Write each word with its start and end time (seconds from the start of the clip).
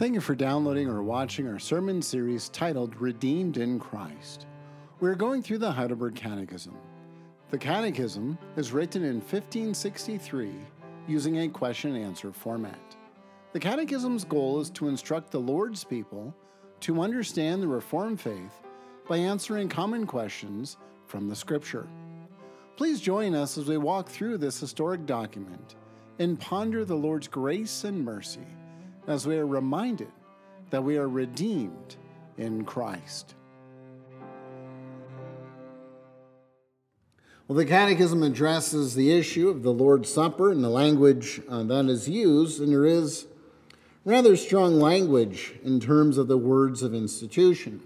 Thank 0.00 0.14
you 0.14 0.22
for 0.22 0.34
downloading 0.34 0.88
or 0.88 1.02
watching 1.02 1.46
our 1.46 1.58
sermon 1.58 2.00
series 2.00 2.48
titled 2.48 2.98
Redeemed 2.98 3.58
in 3.58 3.78
Christ. 3.78 4.46
We're 4.98 5.14
going 5.14 5.42
through 5.42 5.58
the 5.58 5.70
Heidelberg 5.70 6.14
Catechism. 6.14 6.74
The 7.50 7.58
Catechism 7.58 8.38
is 8.56 8.72
written 8.72 9.04
in 9.04 9.16
1563 9.16 10.52
using 11.06 11.40
a 11.40 11.48
question 11.50 11.94
and 11.94 12.02
answer 12.02 12.32
format. 12.32 12.96
The 13.52 13.60
Catechism's 13.60 14.24
goal 14.24 14.58
is 14.60 14.70
to 14.70 14.88
instruct 14.88 15.30
the 15.30 15.38
Lord's 15.38 15.84
people 15.84 16.34
to 16.80 17.02
understand 17.02 17.62
the 17.62 17.68
Reformed 17.68 18.22
faith 18.22 18.62
by 19.06 19.18
answering 19.18 19.68
common 19.68 20.06
questions 20.06 20.78
from 21.08 21.28
the 21.28 21.36
Scripture. 21.36 21.86
Please 22.78 23.02
join 23.02 23.34
us 23.34 23.58
as 23.58 23.68
we 23.68 23.76
walk 23.76 24.08
through 24.08 24.38
this 24.38 24.58
historic 24.58 25.04
document 25.04 25.76
and 26.18 26.40
ponder 26.40 26.86
the 26.86 26.96
Lord's 26.96 27.28
grace 27.28 27.84
and 27.84 28.02
mercy 28.02 28.46
as 29.06 29.26
we 29.26 29.36
are 29.36 29.46
reminded 29.46 30.10
that 30.70 30.82
we 30.82 30.96
are 30.96 31.08
redeemed 31.08 31.96
in 32.38 32.64
Christ. 32.64 33.34
Well, 37.48 37.56
the 37.56 37.66
Catechism 37.66 38.22
addresses 38.22 38.94
the 38.94 39.10
issue 39.10 39.48
of 39.48 39.64
the 39.64 39.72
Lord's 39.72 40.12
Supper 40.12 40.52
and 40.52 40.62
the 40.62 40.68
language 40.68 41.40
uh, 41.48 41.64
that 41.64 41.86
is 41.86 42.08
used, 42.08 42.60
and 42.60 42.70
there 42.70 42.86
is 42.86 43.26
rather 44.04 44.36
strong 44.36 44.78
language 44.78 45.54
in 45.64 45.80
terms 45.80 46.16
of 46.16 46.28
the 46.28 46.38
words 46.38 46.82
of 46.82 46.94
institution. 46.94 47.80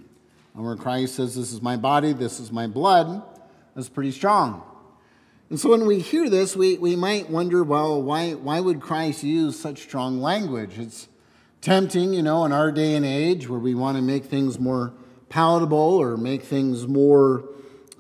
Where 0.52 0.76
Christ 0.76 1.16
says, 1.16 1.34
This 1.34 1.52
is 1.52 1.62
my 1.62 1.76
body, 1.76 2.12
this 2.12 2.38
is 2.38 2.52
my 2.52 2.66
blood, 2.66 3.22
that's 3.74 3.88
pretty 3.88 4.12
strong. 4.12 4.62
And 5.50 5.60
so 5.60 5.70
when 5.70 5.86
we 5.86 6.00
hear 6.00 6.30
this, 6.30 6.56
we, 6.56 6.78
we 6.78 6.96
might 6.96 7.28
wonder, 7.28 7.62
well, 7.62 8.02
why, 8.02 8.32
why 8.32 8.60
would 8.60 8.80
Christ 8.80 9.22
use 9.22 9.58
such 9.58 9.82
strong 9.82 10.20
language? 10.20 10.78
It's 10.78 11.08
tempting, 11.60 12.12
you 12.12 12.22
know, 12.22 12.44
in 12.44 12.52
our 12.52 12.72
day 12.72 12.94
and 12.94 13.04
age 13.04 13.48
where 13.48 13.58
we 13.58 13.74
want 13.74 13.96
to 13.96 14.02
make 14.02 14.24
things 14.24 14.58
more 14.58 14.94
palatable 15.28 15.76
or 15.76 16.16
make 16.16 16.42
things 16.42 16.86
more 16.86 17.44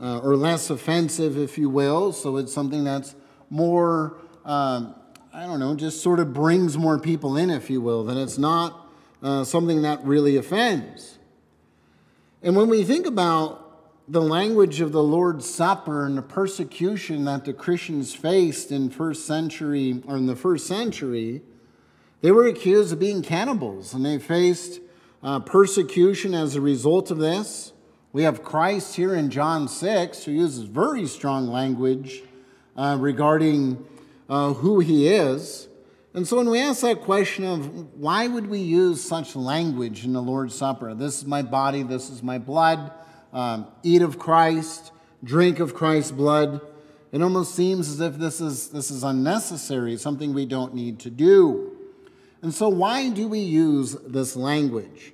uh, 0.00 0.18
or 0.18 0.36
less 0.36 0.70
offensive, 0.70 1.36
if 1.36 1.58
you 1.58 1.68
will. 1.68 2.12
So 2.12 2.36
it's 2.38 2.52
something 2.52 2.82
that's 2.82 3.14
more, 3.50 4.16
um, 4.44 4.94
I 5.32 5.46
don't 5.46 5.60
know, 5.60 5.74
just 5.76 6.02
sort 6.02 6.20
of 6.20 6.32
brings 6.32 6.76
more 6.78 6.98
people 6.98 7.36
in, 7.36 7.50
if 7.50 7.70
you 7.70 7.80
will, 7.80 8.04
Then 8.04 8.16
it's 8.16 8.38
not 8.38 8.88
uh, 9.22 9.44
something 9.44 9.82
that 9.82 10.04
really 10.04 10.36
offends. 10.36 11.18
And 12.42 12.56
when 12.56 12.68
we 12.68 12.84
think 12.84 13.06
about 13.06 13.63
the 14.06 14.20
language 14.20 14.80
of 14.80 14.92
the 14.92 15.02
Lord's 15.02 15.48
Supper 15.48 16.04
and 16.04 16.18
the 16.18 16.22
persecution 16.22 17.24
that 17.24 17.46
the 17.46 17.54
Christians 17.54 18.14
faced 18.14 18.70
in 18.70 18.90
first 18.90 19.26
century 19.26 20.02
or 20.06 20.16
in 20.16 20.26
the 20.26 20.36
first 20.36 20.66
century, 20.66 21.42
they 22.20 22.30
were 22.30 22.46
accused 22.46 22.92
of 22.92 22.98
being 22.98 23.22
cannibals 23.22 23.94
and 23.94 24.04
they 24.04 24.18
faced 24.18 24.80
uh, 25.22 25.40
persecution 25.40 26.34
as 26.34 26.54
a 26.54 26.60
result 26.60 27.10
of 27.10 27.18
this. 27.18 27.72
We 28.12 28.24
have 28.24 28.44
Christ 28.44 28.96
here 28.96 29.14
in 29.14 29.30
John 29.30 29.68
6 29.68 30.24
who 30.24 30.32
uses 30.32 30.64
very 30.64 31.06
strong 31.06 31.48
language 31.48 32.22
uh, 32.76 32.98
regarding 33.00 33.86
uh, 34.28 34.52
who 34.52 34.80
he 34.80 35.08
is. 35.08 35.68
And 36.12 36.28
so 36.28 36.36
when 36.36 36.50
we 36.50 36.60
ask 36.60 36.82
that 36.82 37.00
question 37.00 37.44
of 37.44 37.94
why 37.94 38.28
would 38.28 38.48
we 38.48 38.58
use 38.58 39.02
such 39.02 39.34
language 39.34 40.04
in 40.04 40.12
the 40.12 40.22
Lord's 40.22 40.54
Supper? 40.54 40.94
This 40.94 41.18
is 41.18 41.26
my 41.26 41.40
body, 41.40 41.82
this 41.82 42.10
is 42.10 42.22
my 42.22 42.38
blood, 42.38 42.92
um, 43.34 43.66
eat 43.82 44.00
of 44.00 44.18
Christ, 44.18 44.92
drink 45.22 45.58
of 45.58 45.74
Christ's 45.74 46.12
blood. 46.12 46.60
It 47.12 47.20
almost 47.20 47.54
seems 47.54 47.88
as 47.88 48.00
if 48.00 48.16
this 48.16 48.40
is, 48.40 48.68
this 48.68 48.90
is 48.90 49.02
unnecessary, 49.02 49.96
something 49.98 50.32
we 50.32 50.46
don't 50.46 50.74
need 50.74 51.00
to 51.00 51.10
do. 51.10 51.76
And 52.40 52.54
so, 52.54 52.68
why 52.68 53.10
do 53.10 53.28
we 53.28 53.40
use 53.40 53.96
this 54.06 54.36
language? 54.36 55.12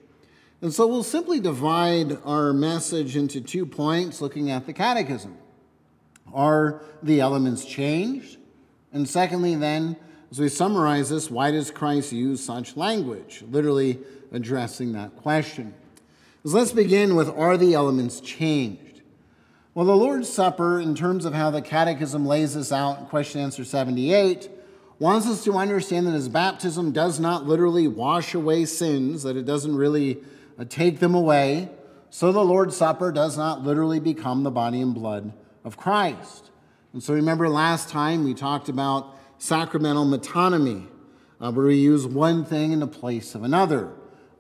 And 0.61 0.73
so, 0.73 0.87
we'll 0.87 1.03
simply 1.03 1.41
divide 1.41 2.19
our 2.25 2.53
message 2.53 3.17
into 3.17 3.41
two 3.41 3.65
points 3.65 4.21
looking 4.21 4.51
at 4.51 4.67
the 4.67 4.73
catechism. 4.73 5.37
Are 6.33 6.83
the 7.03 7.21
elements 7.21 7.65
changed? 7.65 8.39
And 8.93 9.09
secondly, 9.09 9.55
then, 9.55 9.97
as 10.31 10.39
we 10.39 10.49
summarize 10.49 11.09
this, 11.09 11.31
why 11.31 11.51
does 11.51 11.71
Christ 11.71 12.13
use 12.13 12.45
such 12.45 12.77
language? 12.77 13.45
Literally 13.51 13.99
addressing 14.33 14.93
that 14.93 15.17
question. 15.17 15.75
So 16.43 16.57
let's 16.57 16.73
begin 16.73 17.17
with 17.17 17.29
Are 17.29 17.59
the 17.59 17.75
elements 17.75 18.19
changed? 18.19 19.03
Well, 19.75 19.85
the 19.85 19.95
Lord's 19.95 20.27
Supper, 20.27 20.81
in 20.81 20.95
terms 20.95 21.27
of 21.27 21.35
how 21.35 21.51
the 21.51 21.61
Catechism 21.61 22.25
lays 22.25 22.55
this 22.55 22.73
out 22.73 22.99
in 22.99 23.07
question 23.07 23.43
answer 23.43 23.63
78, 23.63 24.49
wants 24.99 25.27
us 25.27 25.45
to 25.45 25.53
understand 25.53 26.07
that 26.07 26.13
his 26.13 26.31
baptism 26.31 26.93
does 26.93 27.21
not 27.21 27.47
literally 27.47 27.87
wash 27.87 28.33
away 28.33 28.65
sins, 28.65 29.23
that 29.23 29.37
it 29.37 29.45
doesn't 29.45 29.77
really 29.77 30.17
uh, 30.59 30.65
take 30.67 30.99
them 30.99 31.15
away. 31.15 31.69
So 32.09 32.33
the 32.33 32.43
Lord's 32.43 32.75
Supper 32.75 33.13
does 33.13 33.37
not 33.37 33.63
literally 33.63 34.01
become 34.01 34.43
the 34.43 34.51
body 34.51 34.81
and 34.81 34.95
blood 34.95 35.35
of 35.63 35.77
Christ. 35.77 36.51
And 36.95 37.03
so 37.03 37.13
remember 37.13 37.51
last 37.51 37.91
time 37.91 38.25
we 38.25 38.33
talked 38.33 38.71
about 38.71 39.15
sacramental 39.37 40.07
metonymy, 40.07 40.87
uh, 41.39 41.53
where 41.53 41.67
we 41.67 41.77
use 41.77 42.07
one 42.07 42.47
thing 42.47 42.73
in 42.73 42.81
the 42.81 42.87
place 42.87 43.35
of 43.35 43.43
another. 43.43 43.93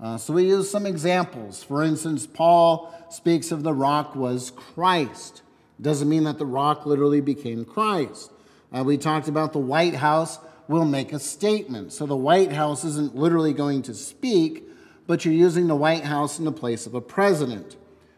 Uh, 0.02 0.16
so 0.16 0.32
we 0.32 0.46
use 0.46 0.70
some 0.70 0.86
examples. 0.86 1.62
For 1.62 1.82
instance, 1.82 2.26
Paul 2.26 2.94
speaks 3.10 3.52
of 3.52 3.62
the 3.62 3.74
rock 3.74 4.16
was 4.16 4.50
Christ. 4.50 5.42
Doesn't 5.80 6.08
mean 6.08 6.24
that 6.24 6.38
the 6.38 6.46
rock 6.46 6.86
literally 6.86 7.20
became 7.20 7.64
Christ. 7.64 8.30
Uh, 8.72 8.82
we 8.84 8.96
talked 8.96 9.28
about 9.28 9.52
the 9.52 9.58
White 9.58 9.94
House 9.94 10.38
will 10.68 10.84
make 10.84 11.12
a 11.12 11.18
statement. 11.18 11.92
So 11.92 12.06
the 12.06 12.16
White 12.16 12.52
House 12.52 12.84
isn't 12.84 13.16
literally 13.16 13.52
going 13.52 13.82
to 13.82 13.94
speak, 13.94 14.68
but 15.06 15.24
you're 15.24 15.34
using 15.34 15.66
the 15.66 15.74
White 15.74 16.04
House 16.04 16.38
in 16.38 16.44
the 16.44 16.52
place 16.52 16.86
of 16.86 16.94
a 16.94 17.00
president. 17.00 17.76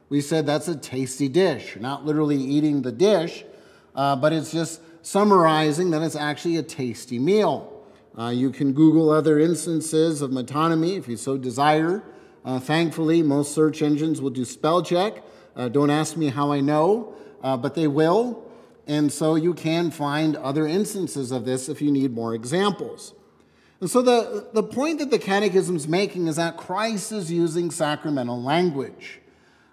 We 0.08 0.20
said 0.20 0.46
that's 0.46 0.68
a 0.68 0.76
tasty 0.76 1.28
dish. 1.28 1.74
You're 1.74 1.82
not 1.82 2.04
literally 2.04 2.36
eating 2.36 2.82
the 2.82 2.92
dish, 2.92 3.44
uh, 3.96 4.14
but 4.16 4.32
it's 4.32 4.52
just 4.52 4.82
summarizing 5.00 5.90
that 5.90 6.02
it's 6.02 6.14
actually 6.14 6.58
a 6.58 6.62
tasty 6.62 7.18
meal. 7.18 7.71
Uh, 8.18 8.28
you 8.28 8.50
can 8.50 8.72
Google 8.72 9.10
other 9.10 9.38
instances 9.38 10.20
of 10.20 10.30
metonymy 10.30 10.98
if 10.98 11.08
you 11.08 11.16
so 11.16 11.38
desire. 11.38 12.02
Uh, 12.44 12.58
thankfully, 12.58 13.22
most 13.22 13.54
search 13.54 13.82
engines 13.82 14.20
will 14.20 14.30
do 14.30 14.44
spell 14.44 14.82
check. 14.82 15.22
Uh, 15.56 15.68
don't 15.68 15.90
ask 15.90 16.16
me 16.16 16.28
how 16.28 16.52
I 16.52 16.60
know, 16.60 17.14
uh, 17.42 17.56
but 17.56 17.74
they 17.74 17.86
will. 17.86 18.44
And 18.86 19.12
so 19.12 19.36
you 19.36 19.54
can 19.54 19.90
find 19.90 20.36
other 20.36 20.66
instances 20.66 21.30
of 21.30 21.44
this 21.44 21.68
if 21.68 21.80
you 21.80 21.90
need 21.90 22.12
more 22.12 22.34
examples. 22.34 23.14
And 23.80 23.90
so 23.90 24.02
the, 24.02 24.48
the 24.52 24.62
point 24.62 24.98
that 24.98 25.10
the 25.10 25.18
Catechism 25.18 25.76
is 25.76 25.88
making 25.88 26.26
is 26.26 26.36
that 26.36 26.56
Christ 26.56 27.12
is 27.12 27.32
using 27.32 27.70
sacramental 27.70 28.42
language. 28.42 29.20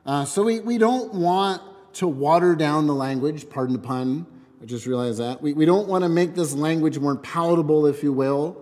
Uh, 0.05 0.25
so 0.25 0.43
we, 0.43 0.59
we 0.61 0.77
don't 0.77 1.13
want 1.13 1.61
to 1.93 2.07
water 2.07 2.55
down 2.55 2.87
the 2.87 2.95
language, 2.95 3.49
pardon 3.49 3.73
the 3.73 3.79
pun, 3.81 4.25
I 4.61 4.65
just 4.65 4.85
realized 4.85 5.19
that. 5.19 5.41
We, 5.41 5.53
we 5.53 5.65
don't 5.65 5.87
want 5.87 6.03
to 6.03 6.09
make 6.09 6.35
this 6.35 6.53
language 6.53 6.99
more 6.99 7.15
palatable, 7.15 7.85
if 7.85 8.03
you 8.03 8.11
will. 8.11 8.61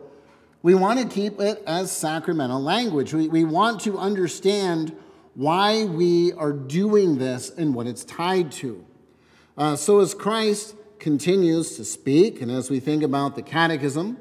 We 0.61 0.75
want 0.75 0.99
to 0.99 1.07
keep 1.07 1.39
it 1.39 1.63
as 1.65 1.91
sacramental 1.91 2.61
language. 2.61 3.13
We, 3.13 3.27
we 3.27 3.43
want 3.43 3.81
to 3.81 3.97
understand 3.97 4.95
why 5.33 5.85
we 5.85 6.33
are 6.33 6.51
doing 6.51 7.17
this 7.17 7.49
and 7.49 7.73
what 7.73 7.87
it's 7.87 8.03
tied 8.03 8.51
to. 8.53 8.85
Uh, 9.57 9.75
so, 9.75 9.99
as 9.99 10.13
Christ 10.13 10.75
continues 10.99 11.75
to 11.77 11.85
speak, 11.85 12.41
and 12.41 12.51
as 12.51 12.69
we 12.69 12.79
think 12.79 13.01
about 13.01 13.35
the 13.35 13.41
catechism, 13.41 14.17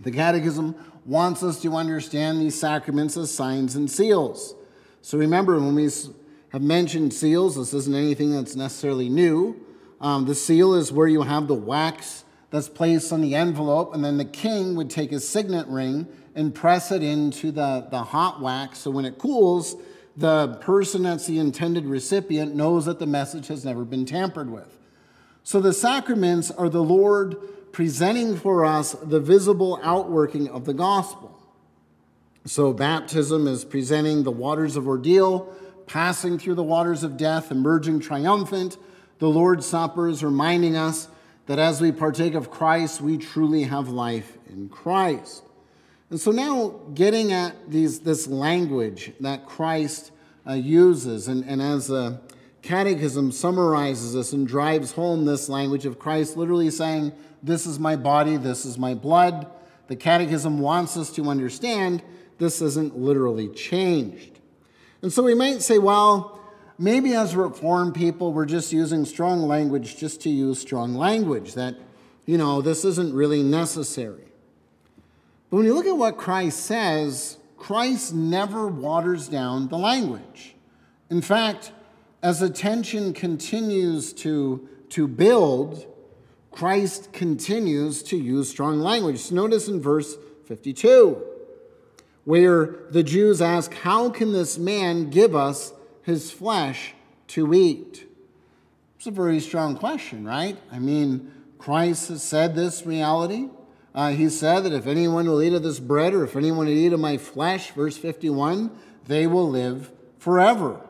the 0.00 0.10
catechism 0.10 0.74
wants 1.04 1.42
us 1.42 1.60
to 1.62 1.74
understand 1.74 2.40
these 2.40 2.58
sacraments 2.58 3.16
as 3.18 3.30
signs 3.32 3.76
and 3.76 3.90
seals. 3.90 4.54
So, 5.02 5.18
remember, 5.18 5.58
when 5.58 5.74
we 5.74 5.90
have 6.50 6.62
mentioned 6.62 7.12
seals, 7.12 7.56
this 7.56 7.74
isn't 7.74 7.94
anything 7.94 8.32
that's 8.32 8.56
necessarily 8.56 9.10
new. 9.10 9.65
Um, 10.00 10.26
the 10.26 10.34
seal 10.34 10.74
is 10.74 10.92
where 10.92 11.08
you 11.08 11.22
have 11.22 11.48
the 11.48 11.54
wax 11.54 12.24
that's 12.50 12.68
placed 12.68 13.12
on 13.12 13.20
the 13.20 13.34
envelope, 13.34 13.94
and 13.94 14.04
then 14.04 14.18
the 14.18 14.24
king 14.24 14.76
would 14.76 14.90
take 14.90 15.10
his 15.10 15.26
signet 15.26 15.66
ring 15.68 16.06
and 16.34 16.54
press 16.54 16.92
it 16.92 17.02
into 17.02 17.50
the, 17.50 17.86
the 17.90 18.02
hot 18.02 18.40
wax. 18.40 18.80
So 18.80 18.90
when 18.90 19.04
it 19.04 19.18
cools, 19.18 19.76
the 20.16 20.58
person 20.60 21.02
that's 21.02 21.26
the 21.26 21.38
intended 21.38 21.86
recipient 21.86 22.54
knows 22.54 22.86
that 22.86 22.98
the 22.98 23.06
message 23.06 23.48
has 23.48 23.64
never 23.64 23.84
been 23.84 24.04
tampered 24.04 24.50
with. 24.50 24.78
So 25.42 25.60
the 25.60 25.72
sacraments 25.72 26.50
are 26.50 26.68
the 26.68 26.82
Lord 26.82 27.36
presenting 27.72 28.36
for 28.36 28.64
us 28.64 28.92
the 28.92 29.20
visible 29.20 29.78
outworking 29.82 30.48
of 30.48 30.64
the 30.64 30.74
gospel. 30.74 31.38
So 32.46 32.72
baptism 32.72 33.46
is 33.46 33.64
presenting 33.64 34.22
the 34.22 34.30
waters 34.30 34.76
of 34.76 34.86
ordeal, 34.88 35.52
passing 35.86 36.38
through 36.38 36.54
the 36.54 36.62
waters 36.62 37.02
of 37.02 37.16
death, 37.16 37.50
emerging 37.50 38.00
triumphant. 38.00 38.76
The 39.18 39.28
Lord's 39.28 39.66
Supper 39.66 40.08
is 40.08 40.22
reminding 40.22 40.76
us 40.76 41.08
that 41.46 41.58
as 41.58 41.80
we 41.80 41.92
partake 41.92 42.34
of 42.34 42.50
Christ, 42.50 43.00
we 43.00 43.18
truly 43.18 43.64
have 43.64 43.88
life 43.88 44.36
in 44.48 44.68
Christ. 44.68 45.42
And 46.10 46.20
so 46.20 46.30
now 46.30 46.80
getting 46.94 47.32
at 47.32 47.70
these, 47.70 48.00
this 48.00 48.26
language 48.26 49.12
that 49.20 49.46
Christ 49.46 50.12
uh, 50.46 50.52
uses, 50.52 51.28
and, 51.28 51.44
and 51.44 51.60
as 51.60 51.88
the 51.88 52.20
Catechism 52.62 53.32
summarizes 53.32 54.14
this 54.14 54.32
and 54.32 54.46
drives 54.46 54.92
home 54.92 55.24
this 55.24 55.48
language 55.48 55.86
of 55.86 55.98
Christ 55.98 56.36
literally 56.36 56.70
saying, 56.70 57.12
This 57.42 57.64
is 57.64 57.78
my 57.78 57.96
body, 57.96 58.36
this 58.36 58.64
is 58.64 58.76
my 58.76 58.94
blood. 58.94 59.46
The 59.86 59.96
Catechism 59.96 60.58
wants 60.58 60.96
us 60.96 61.12
to 61.12 61.30
understand 61.30 62.02
this 62.38 62.60
isn't 62.60 62.98
literally 62.98 63.48
changed. 63.48 64.40
And 65.02 65.12
so 65.12 65.22
we 65.22 65.34
might 65.34 65.62
say, 65.62 65.78
well, 65.78 66.35
maybe 66.78 67.14
as 67.14 67.34
Reformed 67.34 67.94
people, 67.94 68.32
we're 68.32 68.46
just 68.46 68.72
using 68.72 69.04
strong 69.04 69.42
language 69.42 69.96
just 69.96 70.20
to 70.22 70.30
use 70.30 70.58
strong 70.58 70.94
language, 70.94 71.54
that, 71.54 71.76
you 72.24 72.38
know, 72.38 72.60
this 72.60 72.84
isn't 72.84 73.14
really 73.14 73.42
necessary. 73.42 74.24
But 75.50 75.58
when 75.58 75.66
you 75.66 75.74
look 75.74 75.86
at 75.86 75.96
what 75.96 76.16
Christ 76.16 76.60
says, 76.64 77.38
Christ 77.56 78.14
never 78.14 78.66
waters 78.66 79.28
down 79.28 79.68
the 79.68 79.78
language. 79.78 80.54
In 81.08 81.22
fact, 81.22 81.72
as 82.22 82.40
the 82.40 82.50
tension 82.50 83.12
continues 83.12 84.12
to, 84.14 84.68
to 84.90 85.06
build, 85.06 85.86
Christ 86.50 87.12
continues 87.12 88.02
to 88.04 88.16
use 88.16 88.50
strong 88.50 88.80
language. 88.80 89.18
So 89.18 89.34
notice 89.34 89.68
in 89.68 89.80
verse 89.80 90.16
52, 90.46 91.22
where 92.24 92.76
the 92.90 93.02
Jews 93.02 93.40
ask, 93.40 93.72
How 93.74 94.10
can 94.10 94.32
this 94.32 94.58
man 94.58 95.10
give 95.10 95.36
us 95.36 95.72
his 96.06 96.30
flesh 96.30 96.94
to 97.26 97.52
eat? 97.52 98.06
It's 98.96 99.08
a 99.08 99.10
very 99.10 99.40
strong 99.40 99.76
question, 99.76 100.24
right? 100.24 100.56
I 100.70 100.78
mean, 100.78 101.32
Christ 101.58 102.10
has 102.10 102.22
said 102.22 102.54
this 102.54 102.86
reality. 102.86 103.48
Uh, 103.92 104.10
he 104.10 104.28
said 104.28 104.60
that 104.60 104.72
if 104.72 104.86
anyone 104.86 105.26
will 105.26 105.42
eat 105.42 105.52
of 105.52 105.64
this 105.64 105.80
bread, 105.80 106.14
or 106.14 106.22
if 106.22 106.36
anyone 106.36 106.66
will 106.66 106.72
eat 106.72 106.92
of 106.92 107.00
my 107.00 107.16
flesh, 107.16 107.72
verse 107.72 107.98
51, 107.98 108.70
they 109.06 109.26
will 109.26 109.50
live 109.50 109.90
forever. 110.18 110.80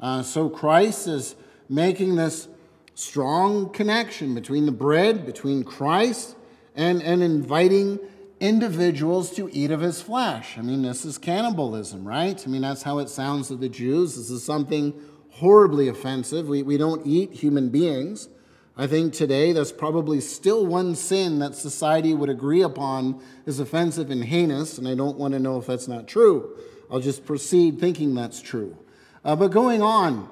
Uh, 0.00 0.22
so 0.22 0.48
Christ 0.48 1.08
is 1.08 1.36
making 1.68 2.16
this 2.16 2.48
strong 2.94 3.70
connection 3.70 4.34
between 4.34 4.64
the 4.64 4.72
bread, 4.72 5.26
between 5.26 5.62
Christ, 5.62 6.36
and, 6.74 7.02
and 7.02 7.22
inviting 7.22 7.98
individuals 8.44 9.30
to 9.30 9.48
eat 9.52 9.70
of 9.70 9.80
his 9.80 10.02
flesh. 10.02 10.58
I 10.58 10.60
mean, 10.60 10.82
this 10.82 11.06
is 11.06 11.16
cannibalism, 11.16 12.06
right? 12.06 12.40
I 12.46 12.50
mean, 12.50 12.60
that's 12.60 12.82
how 12.82 12.98
it 12.98 13.08
sounds 13.08 13.48
to 13.48 13.56
the 13.56 13.70
Jews. 13.70 14.16
This 14.16 14.28
is 14.28 14.44
something 14.44 14.92
horribly 15.30 15.88
offensive. 15.88 16.46
We, 16.46 16.62
we 16.62 16.76
don't 16.76 17.06
eat 17.06 17.32
human 17.32 17.70
beings. 17.70 18.28
I 18.76 18.86
think 18.86 19.14
today 19.14 19.52
that's 19.52 19.72
probably 19.72 20.20
still 20.20 20.66
one 20.66 20.94
sin 20.94 21.38
that 21.38 21.54
society 21.54 22.12
would 22.12 22.28
agree 22.28 22.60
upon 22.60 23.22
is 23.46 23.60
offensive 23.60 24.10
and 24.10 24.22
heinous, 24.22 24.76
and 24.76 24.86
I 24.86 24.94
don't 24.94 25.16
want 25.16 25.32
to 25.32 25.40
know 25.40 25.56
if 25.58 25.66
that's 25.66 25.88
not 25.88 26.06
true. 26.06 26.54
I'll 26.90 27.00
just 27.00 27.24
proceed 27.24 27.80
thinking 27.80 28.14
that's 28.14 28.42
true. 28.42 28.76
Uh, 29.24 29.36
but 29.36 29.52
going 29.52 29.80
on, 29.80 30.28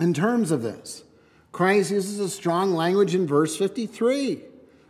in 0.00 0.12
terms 0.12 0.50
of 0.50 0.62
this, 0.62 1.04
Christ 1.52 1.92
uses 1.92 2.18
a 2.18 2.28
strong 2.28 2.72
language 2.72 3.14
in 3.14 3.24
verse 3.24 3.56
53 3.56 4.42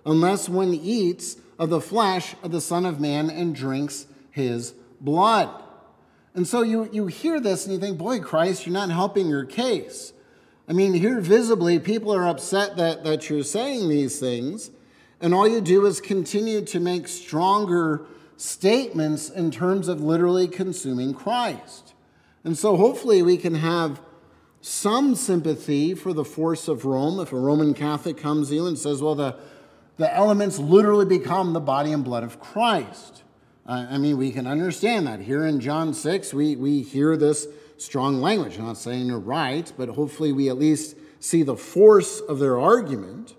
unless 0.06 0.48
one 0.48 0.72
eats 0.72 1.36
of 1.60 1.68
the 1.68 1.80
flesh 1.80 2.34
of 2.42 2.50
the 2.50 2.60
Son 2.60 2.86
of 2.86 2.98
Man 2.98 3.28
and 3.28 3.54
drinks 3.54 4.06
his 4.30 4.72
blood. 4.98 5.50
And 6.34 6.46
so 6.46 6.62
you, 6.62 6.88
you 6.90 7.06
hear 7.06 7.38
this 7.38 7.66
and 7.66 7.74
you 7.74 7.78
think, 7.78 7.98
boy, 7.98 8.20
Christ, 8.20 8.64
you're 8.64 8.72
not 8.72 8.90
helping 8.90 9.28
your 9.28 9.44
case. 9.44 10.14
I 10.66 10.72
mean, 10.72 10.94
here 10.94 11.20
visibly, 11.20 11.78
people 11.78 12.14
are 12.14 12.26
upset 12.26 12.78
that, 12.78 13.04
that 13.04 13.28
you're 13.28 13.44
saying 13.44 13.90
these 13.90 14.18
things, 14.18 14.70
and 15.20 15.34
all 15.34 15.46
you 15.46 15.60
do 15.60 15.84
is 15.84 16.00
continue 16.00 16.64
to 16.64 16.80
make 16.80 17.06
stronger 17.08 18.06
statements 18.38 19.28
in 19.28 19.50
terms 19.50 19.86
of 19.86 20.00
literally 20.00 20.48
consuming 20.48 21.12
Christ. 21.12 21.92
And 22.42 22.56
so 22.56 22.76
hopefully 22.76 23.22
we 23.22 23.36
can 23.36 23.56
have 23.56 24.00
some 24.62 25.14
sympathy 25.14 25.94
for 25.94 26.14
the 26.14 26.24
force 26.24 26.68
of 26.68 26.86
Rome. 26.86 27.20
If 27.20 27.32
a 27.32 27.38
Roman 27.38 27.74
Catholic 27.74 28.16
comes 28.16 28.48
to 28.48 28.54
you 28.54 28.66
and 28.66 28.78
says, 28.78 29.02
well, 29.02 29.14
the, 29.14 29.36
the 30.00 30.16
elements 30.16 30.58
literally 30.58 31.04
become 31.04 31.52
the 31.52 31.60
body 31.60 31.92
and 31.92 32.02
blood 32.02 32.24
of 32.24 32.40
Christ. 32.40 33.22
I 33.66 33.98
mean, 33.98 34.16
we 34.16 34.32
can 34.32 34.46
understand 34.46 35.06
that. 35.06 35.20
Here 35.20 35.44
in 35.44 35.60
John 35.60 35.92
6, 35.92 36.32
we, 36.32 36.56
we 36.56 36.80
hear 36.80 37.18
this 37.18 37.46
strong 37.76 38.22
language. 38.22 38.56
I'm 38.56 38.64
not 38.64 38.78
saying 38.78 39.06
you're 39.06 39.18
right, 39.18 39.70
but 39.76 39.90
hopefully 39.90 40.32
we 40.32 40.48
at 40.48 40.58
least 40.58 40.96
see 41.20 41.42
the 41.42 41.54
force 41.54 42.20
of 42.20 42.38
their 42.38 42.58
argument. 42.58 43.34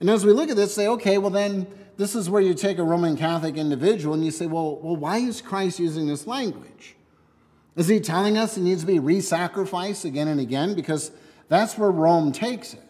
And 0.00 0.10
as 0.10 0.22
we 0.22 0.34
look 0.34 0.50
at 0.50 0.56
this, 0.56 0.74
say, 0.74 0.86
okay, 0.86 1.16
well, 1.16 1.30
then 1.30 1.66
this 1.96 2.14
is 2.14 2.28
where 2.28 2.42
you 2.42 2.52
take 2.52 2.76
a 2.76 2.84
Roman 2.84 3.16
Catholic 3.16 3.56
individual 3.56 4.12
and 4.12 4.22
you 4.22 4.30
say, 4.30 4.44
well, 4.44 4.76
well 4.82 4.96
why 4.96 5.16
is 5.16 5.40
Christ 5.40 5.78
using 5.78 6.06
this 6.06 6.26
language? 6.26 6.94
Is 7.74 7.88
he 7.88 8.00
telling 8.00 8.36
us 8.36 8.58
it 8.58 8.60
needs 8.60 8.82
to 8.82 8.86
be 8.86 8.98
re 8.98 9.22
sacrificed 9.22 10.04
again 10.04 10.28
and 10.28 10.40
again? 10.40 10.74
Because 10.74 11.10
that's 11.48 11.78
where 11.78 11.90
Rome 11.90 12.32
takes 12.32 12.74
it. 12.74 12.89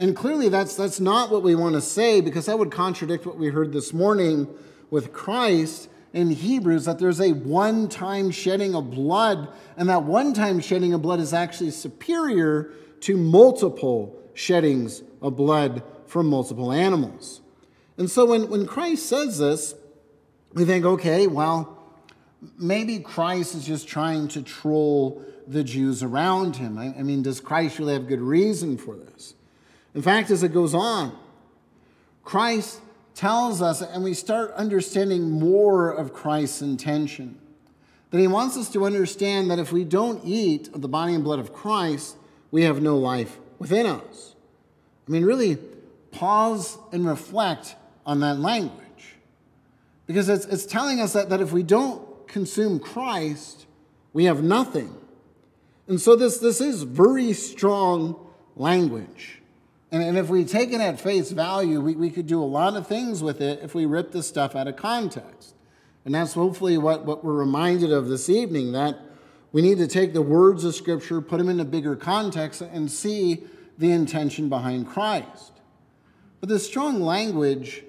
And 0.00 0.16
clearly, 0.16 0.48
that's, 0.48 0.74
that's 0.76 0.98
not 0.98 1.30
what 1.30 1.42
we 1.42 1.54
want 1.54 1.74
to 1.74 1.82
say 1.82 2.22
because 2.22 2.46
that 2.46 2.58
would 2.58 2.70
contradict 2.70 3.26
what 3.26 3.36
we 3.36 3.48
heard 3.48 3.70
this 3.70 3.92
morning 3.92 4.48
with 4.88 5.12
Christ 5.12 5.90
in 6.14 6.30
Hebrews 6.30 6.86
that 6.86 6.98
there's 6.98 7.20
a 7.20 7.32
one 7.32 7.86
time 7.86 8.30
shedding 8.30 8.74
of 8.74 8.90
blood, 8.90 9.52
and 9.76 9.90
that 9.90 10.04
one 10.04 10.32
time 10.32 10.58
shedding 10.60 10.94
of 10.94 11.02
blood 11.02 11.20
is 11.20 11.34
actually 11.34 11.70
superior 11.70 12.72
to 13.00 13.16
multiple 13.18 14.18
sheddings 14.32 15.02
of 15.20 15.36
blood 15.36 15.82
from 16.06 16.26
multiple 16.26 16.72
animals. 16.72 17.42
And 17.98 18.10
so 18.10 18.24
when, 18.24 18.48
when 18.48 18.66
Christ 18.66 19.06
says 19.06 19.38
this, 19.38 19.74
we 20.54 20.64
think, 20.64 20.86
okay, 20.86 21.26
well, 21.26 21.78
maybe 22.58 23.00
Christ 23.00 23.54
is 23.54 23.66
just 23.66 23.86
trying 23.86 24.28
to 24.28 24.40
troll 24.40 25.22
the 25.46 25.62
Jews 25.62 26.02
around 26.02 26.56
him. 26.56 26.78
I, 26.78 26.94
I 26.98 27.02
mean, 27.02 27.22
does 27.22 27.38
Christ 27.38 27.78
really 27.78 27.92
have 27.92 28.08
good 28.08 28.22
reason 28.22 28.78
for 28.78 28.96
this? 28.96 29.34
In 29.94 30.02
fact, 30.02 30.30
as 30.30 30.42
it 30.42 30.52
goes 30.52 30.74
on, 30.74 31.16
Christ 32.22 32.80
tells 33.14 33.60
us, 33.60 33.82
and 33.82 34.04
we 34.04 34.14
start 34.14 34.52
understanding 34.52 35.30
more 35.30 35.90
of 35.90 36.12
Christ's 36.12 36.62
intention, 36.62 37.38
that 38.10 38.18
he 38.18 38.26
wants 38.26 38.56
us 38.56 38.70
to 38.70 38.84
understand 38.84 39.50
that 39.50 39.58
if 39.58 39.72
we 39.72 39.84
don't 39.84 40.24
eat 40.24 40.68
of 40.74 40.80
the 40.80 40.88
body 40.88 41.14
and 41.14 41.24
blood 41.24 41.38
of 41.38 41.52
Christ, 41.52 42.16
we 42.50 42.62
have 42.62 42.82
no 42.82 42.98
life 42.98 43.38
within 43.58 43.86
us. 43.86 44.34
I 45.06 45.12
mean, 45.12 45.24
really, 45.24 45.58
pause 46.10 46.78
and 46.92 47.06
reflect 47.06 47.76
on 48.06 48.20
that 48.20 48.38
language. 48.38 49.16
Because 50.06 50.28
it's, 50.28 50.44
it's 50.46 50.66
telling 50.66 51.00
us 51.00 51.12
that, 51.12 51.28
that 51.28 51.40
if 51.40 51.52
we 51.52 51.62
don't 51.62 52.26
consume 52.26 52.80
Christ, 52.80 53.66
we 54.12 54.24
have 54.24 54.42
nothing. 54.42 54.94
And 55.86 56.00
so 56.00 56.16
this, 56.16 56.38
this 56.38 56.60
is 56.60 56.82
very 56.82 57.32
strong 57.32 58.16
language. 58.56 59.39
And, 59.92 60.02
and 60.02 60.18
if 60.18 60.28
we 60.28 60.44
take 60.44 60.72
it 60.72 60.80
at 60.80 61.00
face 61.00 61.30
value, 61.30 61.80
we, 61.80 61.94
we 61.94 62.10
could 62.10 62.26
do 62.26 62.42
a 62.42 62.44
lot 62.44 62.76
of 62.76 62.86
things 62.86 63.22
with 63.22 63.40
it 63.40 63.60
if 63.62 63.74
we 63.74 63.86
rip 63.86 64.12
this 64.12 64.26
stuff 64.26 64.54
out 64.54 64.68
of 64.68 64.76
context. 64.76 65.54
And 66.04 66.14
that's 66.14 66.34
hopefully 66.34 66.78
what, 66.78 67.04
what 67.04 67.24
we're 67.24 67.34
reminded 67.34 67.92
of 67.92 68.08
this 68.08 68.28
evening 68.28 68.72
that 68.72 68.98
we 69.52 69.62
need 69.62 69.78
to 69.78 69.88
take 69.88 70.12
the 70.12 70.22
words 70.22 70.64
of 70.64 70.74
Scripture, 70.74 71.20
put 71.20 71.38
them 71.38 71.48
in 71.48 71.58
a 71.58 71.64
bigger 71.64 71.96
context, 71.96 72.60
and 72.60 72.90
see 72.90 73.44
the 73.78 73.90
intention 73.90 74.48
behind 74.48 74.86
Christ. 74.86 75.52
But 76.38 76.48
this 76.48 76.66
strong 76.66 77.02
language 77.02 77.82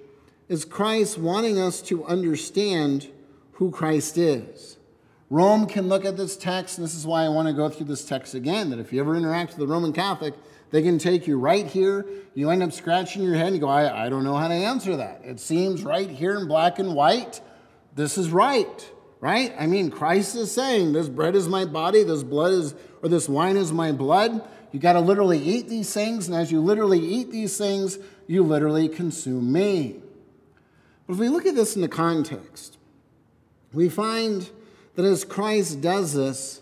is 0.49 0.65
Christ 0.65 1.17
wanting 1.17 1.59
us 1.59 1.81
to 1.83 2.03
understand 2.05 3.09
who 3.53 3.71
Christ 3.71 4.17
is. 4.17 4.77
Rome 5.29 5.65
can 5.65 5.87
look 5.87 6.03
at 6.03 6.17
this 6.17 6.35
text, 6.35 6.77
and 6.77 6.83
this 6.83 6.95
is 6.95 7.05
why 7.05 7.23
I 7.23 7.29
want 7.29 7.47
to 7.47 7.53
go 7.53 7.69
through 7.69 7.85
this 7.85 8.03
text 8.03 8.33
again. 8.33 8.69
That 8.71 8.79
if 8.79 8.91
you 8.91 8.99
ever 8.99 9.15
interact 9.15 9.53
with 9.53 9.61
a 9.61 9.71
Roman 9.71 9.93
Catholic, 9.93 10.33
they 10.71 10.81
can 10.81 10.97
take 10.97 11.27
you 11.27 11.37
right 11.37 11.67
here. 11.67 12.05
You 12.33 12.49
end 12.49 12.63
up 12.63 12.71
scratching 12.71 13.21
your 13.21 13.35
head 13.35 13.47
and 13.47 13.55
you 13.55 13.61
go, 13.61 13.67
I, 13.67 14.05
I 14.05 14.09
don't 14.09 14.23
know 14.23 14.35
how 14.35 14.47
to 14.47 14.53
answer 14.53 14.95
that. 14.97 15.21
It 15.23 15.39
seems 15.39 15.83
right 15.83 16.09
here 16.09 16.37
in 16.37 16.47
black 16.47 16.79
and 16.79 16.95
white. 16.95 17.41
This 17.93 18.17
is 18.17 18.29
right, 18.29 18.89
right? 19.19 19.53
I 19.59 19.67
mean, 19.67 19.91
Christ 19.91 20.35
is 20.35 20.51
saying, 20.51 20.93
This 20.93 21.09
bread 21.09 21.35
is 21.35 21.49
my 21.49 21.65
body, 21.65 22.03
this 22.03 22.23
blood 22.23 22.53
is, 22.53 22.73
or 23.03 23.09
this 23.09 23.27
wine 23.27 23.57
is 23.57 23.73
my 23.73 23.91
blood. 23.91 24.47
You 24.71 24.79
got 24.79 24.93
to 24.93 25.01
literally 25.01 25.39
eat 25.39 25.67
these 25.67 25.93
things, 25.93 26.27
and 26.27 26.35
as 26.35 26.49
you 26.49 26.61
literally 26.61 26.99
eat 26.99 27.31
these 27.31 27.57
things, 27.57 27.99
you 28.27 28.41
literally 28.41 28.87
consume 28.87 29.51
me. 29.51 29.99
But 31.05 31.13
if 31.13 31.19
we 31.19 31.27
look 31.27 31.45
at 31.45 31.55
this 31.55 31.75
in 31.75 31.81
the 31.81 31.89
context, 31.89 32.77
we 33.73 33.89
find 33.89 34.49
that 34.95 35.03
as 35.03 35.25
Christ 35.25 35.81
does 35.81 36.13
this, 36.13 36.61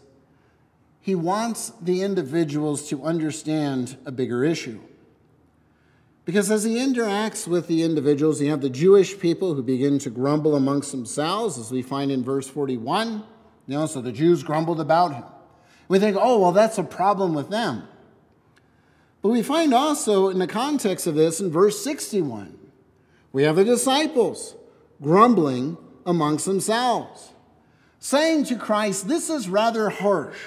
he 1.01 1.15
wants 1.15 1.71
the 1.81 2.01
individuals 2.01 2.87
to 2.89 3.03
understand 3.03 3.97
a 4.05 4.11
bigger 4.11 4.43
issue. 4.43 4.79
Because 6.25 6.51
as 6.51 6.63
he 6.63 6.75
interacts 6.75 7.47
with 7.47 7.67
the 7.67 7.81
individuals, 7.81 8.39
you 8.39 8.51
have 8.51 8.61
the 8.61 8.69
Jewish 8.69 9.17
people 9.19 9.55
who 9.55 9.63
begin 9.63 9.97
to 9.99 10.09
grumble 10.09 10.55
amongst 10.55 10.91
themselves, 10.91 11.57
as 11.57 11.71
we 11.71 11.81
find 11.81 12.11
in 12.11 12.23
verse 12.23 12.47
41. 12.47 13.23
You 13.65 13.75
know, 13.75 13.85
so 13.87 14.01
the 14.01 14.11
Jews 14.11 14.43
grumbled 14.43 14.79
about 14.79 15.13
him. 15.13 15.23
We 15.87 15.97
think, 15.97 16.15
oh, 16.19 16.39
well, 16.39 16.51
that's 16.51 16.77
a 16.77 16.83
problem 16.83 17.33
with 17.33 17.49
them. 17.49 17.87
But 19.21 19.29
we 19.29 19.41
find 19.41 19.73
also 19.73 20.29
in 20.29 20.39
the 20.39 20.47
context 20.47 21.07
of 21.07 21.15
this 21.15 21.39
in 21.41 21.49
verse 21.51 21.83
61, 21.83 22.57
we 23.31 23.43
have 23.43 23.55
the 23.55 23.65
disciples 23.65 24.55
grumbling 25.01 25.77
amongst 26.05 26.45
themselves, 26.45 27.31
saying 27.99 28.45
to 28.45 28.55
Christ, 28.55 29.07
This 29.07 29.29
is 29.29 29.49
rather 29.49 29.89
harsh. 29.89 30.37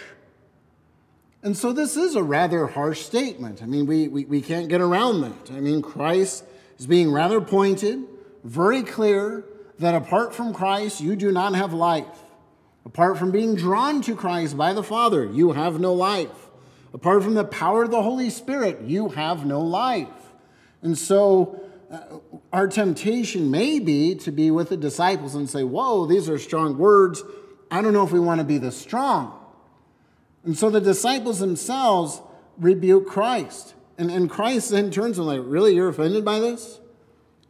And 1.42 1.56
so 1.56 1.72
this 1.72 1.96
is 1.96 2.14
a 2.14 2.22
rather 2.22 2.68
harsh 2.68 3.00
statement. 3.00 3.62
I 3.62 3.66
mean, 3.66 3.86
we, 3.86 4.06
we, 4.06 4.24
we 4.24 4.40
can't 4.40 4.68
get 4.68 4.80
around 4.80 5.22
that. 5.22 5.50
I 5.50 5.60
mean, 5.60 5.82
Christ 5.82 6.44
is 6.78 6.86
being 6.86 7.10
rather 7.10 7.40
pointed, 7.40 8.04
very 8.44 8.82
clear 8.82 9.44
that 9.80 9.94
apart 9.94 10.34
from 10.34 10.54
Christ, 10.54 11.00
you 11.00 11.16
do 11.16 11.32
not 11.32 11.54
have 11.54 11.72
life. 11.72 12.06
Apart 12.84 13.18
from 13.18 13.32
being 13.32 13.56
drawn 13.56 14.02
to 14.02 14.14
Christ 14.14 14.56
by 14.56 14.72
the 14.72 14.82
Father, 14.82 15.24
you 15.24 15.52
have 15.52 15.80
no 15.80 15.92
life. 15.92 16.30
Apart 16.94 17.24
from 17.24 17.34
the 17.34 17.44
power 17.44 17.84
of 17.84 17.90
the 17.90 18.02
Holy 18.02 18.30
Spirit, 18.30 18.82
you 18.82 19.08
have 19.10 19.44
no 19.44 19.60
life. 19.60 20.08
And 20.82 20.96
so, 20.96 21.60
uh, 21.90 22.18
our 22.52 22.68
temptation 22.68 23.50
may 23.50 23.78
be 23.78 24.14
to 24.16 24.30
be 24.32 24.50
with 24.50 24.68
the 24.68 24.76
disciples 24.76 25.34
and 25.34 25.48
say, 25.48 25.62
Whoa, 25.62 26.06
these 26.06 26.28
are 26.28 26.38
strong 26.38 26.76
words. 26.76 27.22
I 27.70 27.82
don't 27.82 27.92
know 27.92 28.04
if 28.04 28.12
we 28.12 28.20
want 28.20 28.40
to 28.40 28.44
be 28.44 28.58
this 28.58 28.76
strong. 28.76 29.38
And 30.44 30.56
so 30.56 30.70
the 30.70 30.80
disciples 30.80 31.38
themselves 31.38 32.20
rebuke 32.58 33.06
Christ. 33.06 33.74
And, 33.98 34.10
and 34.10 34.28
Christ 34.28 34.70
then 34.70 34.90
turns 34.90 35.18
and 35.18 35.26
like, 35.26 35.40
Really, 35.44 35.74
you're 35.74 35.88
offended 35.88 36.24
by 36.24 36.40
this? 36.40 36.80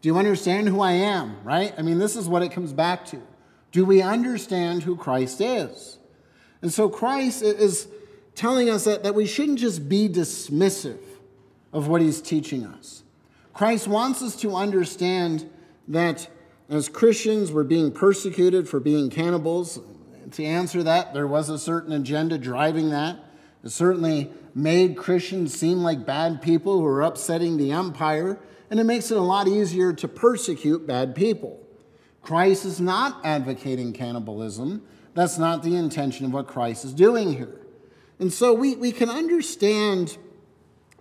Do 0.01 0.09
you 0.09 0.19
understand 0.19 0.69
who 0.69 0.81
I 0.81 0.93
am? 0.93 1.43
Right? 1.45 1.73
I 1.79 1.83
mean, 1.83 1.99
this 1.99 2.17
is 2.17 2.29
what 2.29 2.43
it 2.43 2.51
comes 2.51 2.73
back 2.73 3.07
to. 3.07 3.23
Do 3.71 3.85
we 3.85 4.03
understand 4.03 4.83
who 4.83 4.97
Christ 4.97 5.41
is? 5.41 5.99
And 6.61 6.73
so 6.73 6.89
Christ 6.89 7.43
is 7.43 7.89
telling 8.35 8.69
us 8.69 8.85
that, 8.85 9.03
that 9.05 9.15
we 9.15 9.27
shouldn't 9.27 9.59
just 9.59 9.89
be 9.89 10.09
dismissive 10.09 11.01
of 11.73 11.89
what 11.89 12.03
he's 12.03 12.21
teaching 12.21 12.67
us. 12.67 13.03
Christ 13.55 13.87
wants 13.87 14.23
us 14.23 14.37
to 14.37 14.55
understand 14.55 15.49
that 15.89 16.29
as 16.69 16.89
Christians, 16.89 17.53
we're 17.53 17.65
being 17.65 17.93
persecuted 17.93 18.69
for 18.69 18.81
being 18.81 19.11
cannibals. 19.11 19.79
To 20.31 20.45
answer 20.45 20.83
that, 20.83 21.13
there 21.13 21.27
was 21.27 21.49
a 21.49 21.59
certain 21.59 21.93
agenda 21.93 22.39
driving 22.39 22.91
that. 22.91 23.19
It 23.65 23.71
certainly 23.71 24.31
made 24.55 24.97
Christians 24.97 25.55
seem 25.55 25.79
like 25.79 26.07
bad 26.07 26.43
people 26.43 26.79
who 26.79 26.87
are 26.87 27.03
upsetting 27.03 27.57
the 27.57 27.73
empire, 27.73 28.39
and 28.71 28.81
it 28.81 28.85
makes 28.85 29.11
it 29.11 29.17
a 29.17 29.23
lot 29.23 29.49
easier 29.49 29.93
to 29.93 30.09
persecute 30.09 30.87
bad 30.87 31.15
people. 31.15 31.61
Christ 32.23 32.65
is 32.65 32.81
not 32.81 33.21
advocating 33.25 33.93
cannibalism. 33.93 34.83
That's 35.15 35.39
not 35.39 35.63
the 35.63 35.77
intention 35.77 36.27
of 36.27 36.33
what 36.33 36.47
Christ 36.47 36.85
is 36.85 36.95
doing 36.95 37.35
here. 37.35 37.61
And 38.19 38.33
so 38.33 38.55
we, 38.55 38.77
we 38.77 38.93
can 38.93 39.11
understand, 39.11 40.17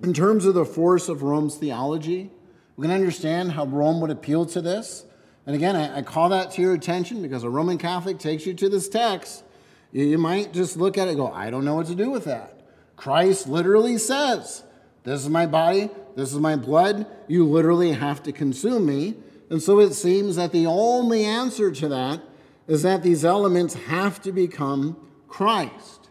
in 0.03 0.13
terms 0.13 0.45
of 0.45 0.53
the 0.53 0.65
force 0.65 1.07
of 1.07 1.21
Rome's 1.21 1.55
theology, 1.57 2.31
we 2.75 2.87
can 2.87 2.95
understand 2.95 3.51
how 3.51 3.65
Rome 3.65 4.01
would 4.01 4.09
appeal 4.09 4.45
to 4.47 4.61
this. 4.61 5.05
And 5.45 5.55
again, 5.55 5.75
I, 5.75 5.97
I 5.97 6.01
call 6.01 6.29
that 6.29 6.51
to 6.51 6.61
your 6.61 6.73
attention 6.73 7.21
because 7.21 7.43
a 7.43 7.49
Roman 7.49 7.77
Catholic 7.77 8.19
takes 8.19 8.45
you 8.45 8.53
to 8.55 8.69
this 8.69 8.87
text. 8.87 9.43
You, 9.91 10.05
you 10.05 10.17
might 10.17 10.53
just 10.53 10.77
look 10.77 10.97
at 10.97 11.07
it 11.07 11.11
and 11.11 11.17
go, 11.17 11.31
I 11.31 11.49
don't 11.49 11.65
know 11.65 11.75
what 11.75 11.87
to 11.87 11.95
do 11.95 12.09
with 12.11 12.25
that. 12.25 12.61
Christ 12.95 13.47
literally 13.47 13.97
says, 13.97 14.63
This 15.03 15.21
is 15.21 15.29
my 15.29 15.47
body, 15.47 15.89
this 16.15 16.31
is 16.31 16.39
my 16.39 16.55
blood. 16.55 17.07
You 17.27 17.45
literally 17.45 17.93
have 17.93 18.21
to 18.23 18.31
consume 18.31 18.85
me. 18.85 19.15
And 19.49 19.61
so 19.61 19.79
it 19.79 19.93
seems 19.93 20.35
that 20.35 20.51
the 20.51 20.65
only 20.65 21.25
answer 21.25 21.71
to 21.71 21.87
that 21.89 22.21
is 22.67 22.83
that 22.83 23.03
these 23.03 23.25
elements 23.25 23.73
have 23.73 24.21
to 24.21 24.31
become 24.31 24.95
Christ. 25.27 26.09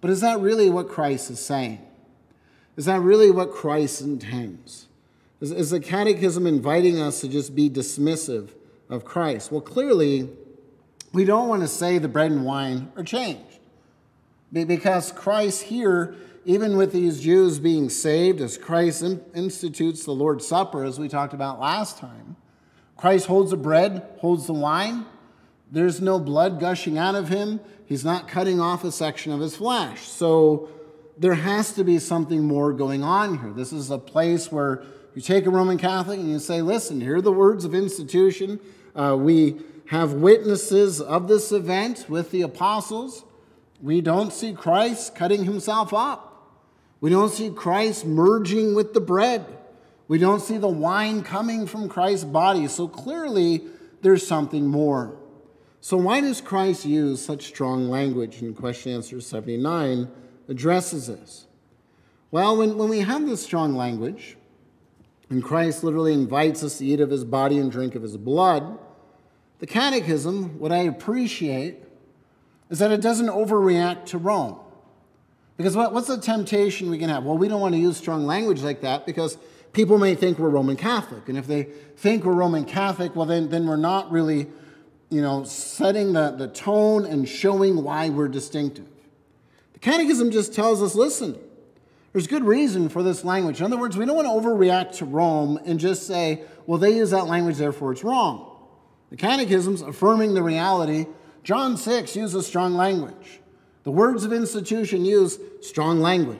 But 0.00 0.10
is 0.10 0.20
that 0.20 0.38
really 0.38 0.70
what 0.70 0.88
Christ 0.88 1.30
is 1.30 1.40
saying? 1.40 1.80
Is 2.76 2.84
that 2.84 3.00
really 3.00 3.30
what 3.30 3.50
Christ 3.50 4.02
intends? 4.02 4.86
Is, 5.40 5.50
is 5.50 5.70
the 5.70 5.80
catechism 5.80 6.46
inviting 6.46 7.00
us 7.00 7.22
to 7.22 7.28
just 7.28 7.54
be 7.54 7.68
dismissive 7.70 8.50
of 8.88 9.04
Christ? 9.04 9.50
Well, 9.50 9.60
clearly, 9.60 10.28
we 11.12 11.24
don't 11.24 11.48
want 11.48 11.62
to 11.62 11.68
say 11.68 11.98
the 11.98 12.08
bread 12.08 12.30
and 12.30 12.44
wine 12.44 12.92
are 12.96 13.04
changed. 13.04 13.58
Because 14.52 15.12
Christ 15.12 15.64
here, 15.64 16.14
even 16.44 16.76
with 16.76 16.92
these 16.92 17.20
Jews 17.20 17.58
being 17.58 17.88
saved, 17.90 18.40
as 18.40 18.56
Christ 18.56 19.02
institutes 19.34 20.04
the 20.04 20.12
Lord's 20.12 20.46
Supper, 20.46 20.84
as 20.84 20.98
we 20.98 21.08
talked 21.08 21.34
about 21.34 21.58
last 21.58 21.98
time, 21.98 22.36
Christ 22.96 23.26
holds 23.26 23.50
the 23.50 23.56
bread, 23.56 24.06
holds 24.18 24.46
the 24.46 24.54
wine. 24.54 25.04
There's 25.70 26.00
no 26.00 26.18
blood 26.18 26.60
gushing 26.60 26.96
out 26.96 27.14
of 27.14 27.28
him. 27.28 27.60
He's 27.84 28.04
not 28.04 28.28
cutting 28.28 28.60
off 28.60 28.84
a 28.84 28.92
section 28.92 29.32
of 29.32 29.40
his 29.40 29.56
flesh. 29.56 30.02
So 30.02 30.68
there 31.18 31.34
has 31.34 31.72
to 31.72 31.84
be 31.84 31.98
something 31.98 32.44
more 32.44 32.72
going 32.72 33.02
on 33.02 33.38
here. 33.38 33.52
This 33.52 33.72
is 33.72 33.90
a 33.90 33.98
place 33.98 34.50
where 34.52 34.82
you 35.16 35.22
take 35.22 35.46
a 35.46 35.50
Roman 35.50 35.78
Catholic 35.78 36.20
and 36.20 36.28
you 36.28 36.38
say, 36.38 36.60
listen, 36.60 37.00
here 37.00 37.16
are 37.16 37.22
the 37.22 37.32
words 37.32 37.64
of 37.64 37.74
institution. 37.74 38.60
Uh, 38.94 39.16
we 39.18 39.56
have 39.86 40.12
witnesses 40.12 41.00
of 41.00 41.26
this 41.26 41.52
event 41.52 42.04
with 42.06 42.30
the 42.32 42.42
apostles. 42.42 43.24
We 43.80 44.02
don't 44.02 44.30
see 44.30 44.52
Christ 44.52 45.14
cutting 45.14 45.44
himself 45.44 45.94
up. 45.94 46.52
We 47.00 47.08
don't 47.08 47.32
see 47.32 47.48
Christ 47.48 48.04
merging 48.04 48.74
with 48.74 48.92
the 48.92 49.00
bread. 49.00 49.46
We 50.06 50.18
don't 50.18 50.40
see 50.40 50.58
the 50.58 50.68
wine 50.68 51.22
coming 51.22 51.66
from 51.66 51.88
Christ's 51.88 52.26
body. 52.26 52.68
So 52.68 52.86
clearly, 52.86 53.62
there's 54.02 54.26
something 54.26 54.66
more. 54.66 55.16
So, 55.80 55.96
why 55.96 56.20
does 56.20 56.42
Christ 56.42 56.84
use 56.84 57.24
such 57.24 57.46
strong 57.46 57.88
language? 57.88 58.42
And 58.42 58.54
question 58.54 58.92
answer 58.92 59.18
79 59.20 60.08
addresses 60.48 61.06
this. 61.06 61.46
Well, 62.30 62.58
when, 62.58 62.76
when 62.76 62.90
we 62.90 63.00
have 63.00 63.26
this 63.26 63.42
strong 63.42 63.74
language, 63.74 64.36
and 65.28 65.42
Christ 65.42 65.82
literally 65.82 66.12
invites 66.12 66.62
us 66.62 66.78
to 66.78 66.86
eat 66.86 67.00
of 67.00 67.10
his 67.10 67.24
body 67.24 67.58
and 67.58 67.70
drink 67.70 67.94
of 67.94 68.02
his 68.02 68.16
blood, 68.16 68.78
the 69.58 69.66
catechism, 69.66 70.58
what 70.58 70.70
I 70.72 70.78
appreciate, 70.78 71.82
is 72.70 72.78
that 72.78 72.92
it 72.92 73.00
doesn't 73.00 73.28
overreact 73.28 74.06
to 74.06 74.18
Rome. 74.18 74.58
Because 75.56 75.74
what, 75.74 75.92
what's 75.92 76.08
the 76.08 76.18
temptation 76.18 76.90
we 76.90 76.98
can 76.98 77.08
have? 77.08 77.24
Well, 77.24 77.38
we 77.38 77.48
don't 77.48 77.60
want 77.60 77.74
to 77.74 77.80
use 77.80 77.96
strong 77.96 78.26
language 78.26 78.62
like 78.62 78.82
that 78.82 79.06
because 79.06 79.38
people 79.72 79.98
may 79.98 80.14
think 80.14 80.38
we're 80.38 80.50
Roman 80.50 80.76
Catholic. 80.76 81.28
And 81.28 81.38
if 81.38 81.46
they 81.46 81.64
think 81.96 82.24
we're 82.24 82.34
Roman 82.34 82.64
Catholic, 82.64 83.16
well, 83.16 83.26
then, 83.26 83.48
then 83.48 83.66
we're 83.66 83.76
not 83.76 84.10
really 84.10 84.48
you 85.08 85.22
know, 85.22 85.44
setting 85.44 86.12
the, 86.12 86.32
the 86.32 86.48
tone 86.48 87.04
and 87.06 87.28
showing 87.28 87.82
why 87.82 88.08
we're 88.08 88.28
distinctive. 88.28 88.86
The 89.72 89.78
Catechism 89.78 90.30
just 90.30 90.52
tells 90.52 90.82
us 90.82 90.94
listen, 90.94 91.38
there's 92.16 92.26
good 92.26 92.44
reason 92.44 92.88
for 92.88 93.02
this 93.02 93.24
language. 93.24 93.60
In 93.60 93.66
other 93.66 93.76
words, 93.76 93.98
we 93.98 94.06
don't 94.06 94.16
want 94.16 94.26
to 94.26 94.32
overreact 94.32 94.92
to 94.96 95.04
Rome 95.04 95.58
and 95.66 95.78
just 95.78 96.06
say, 96.06 96.44
well, 96.64 96.78
they 96.78 96.96
use 96.96 97.10
that 97.10 97.26
language, 97.26 97.58
therefore 97.58 97.92
it's 97.92 98.02
wrong. 98.02 98.56
The 99.10 99.18
Catechism's 99.18 99.82
affirming 99.82 100.32
the 100.32 100.42
reality. 100.42 101.04
John 101.42 101.76
6 101.76 102.16
uses 102.16 102.46
strong 102.46 102.72
language. 102.72 103.40
The 103.82 103.90
words 103.90 104.24
of 104.24 104.32
institution 104.32 105.04
use 105.04 105.38
strong 105.60 106.00
language. 106.00 106.38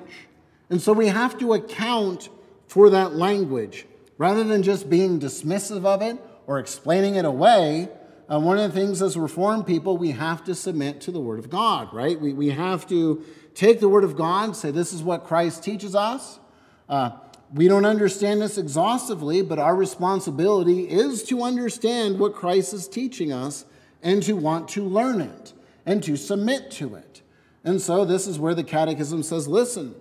And 0.70 0.80
so 0.80 0.94
we 0.94 1.08
have 1.08 1.36
to 1.40 1.52
account 1.52 2.30
for 2.68 2.88
that 2.88 3.14
language 3.14 3.84
rather 4.16 4.44
than 4.44 4.62
just 4.62 4.88
being 4.88 5.20
dismissive 5.20 5.84
of 5.84 6.00
it 6.00 6.16
or 6.46 6.58
explaining 6.58 7.16
it 7.16 7.26
away 7.26 7.90
uh, 8.28 8.40
one 8.40 8.58
of 8.58 8.72
the 8.72 8.78
things 8.78 9.00
as 9.02 9.16
Reformed 9.16 9.66
people, 9.66 9.96
we 9.96 10.10
have 10.10 10.42
to 10.44 10.54
submit 10.54 11.00
to 11.02 11.12
the 11.12 11.20
Word 11.20 11.38
of 11.38 11.48
God, 11.48 11.92
right? 11.94 12.20
We, 12.20 12.32
we 12.32 12.50
have 12.50 12.88
to 12.88 13.22
take 13.54 13.78
the 13.78 13.88
Word 13.88 14.02
of 14.02 14.16
God, 14.16 14.56
say, 14.56 14.70
this 14.70 14.92
is 14.92 15.02
what 15.02 15.24
Christ 15.24 15.62
teaches 15.62 15.94
us. 15.94 16.40
Uh, 16.88 17.10
we 17.54 17.68
don't 17.68 17.84
understand 17.84 18.42
this 18.42 18.58
exhaustively, 18.58 19.42
but 19.42 19.60
our 19.60 19.76
responsibility 19.76 20.88
is 20.88 21.22
to 21.24 21.42
understand 21.42 22.18
what 22.18 22.34
Christ 22.34 22.74
is 22.74 22.88
teaching 22.88 23.32
us 23.32 23.64
and 24.02 24.22
to 24.24 24.34
want 24.34 24.68
to 24.70 24.82
learn 24.82 25.20
it 25.20 25.52
and 25.84 26.02
to 26.02 26.16
submit 26.16 26.72
to 26.72 26.96
it. 26.96 27.22
And 27.62 27.80
so 27.80 28.04
this 28.04 28.26
is 28.26 28.40
where 28.40 28.54
the 28.54 28.64
Catechism 28.64 29.22
says, 29.22 29.46
listen, 29.46 29.94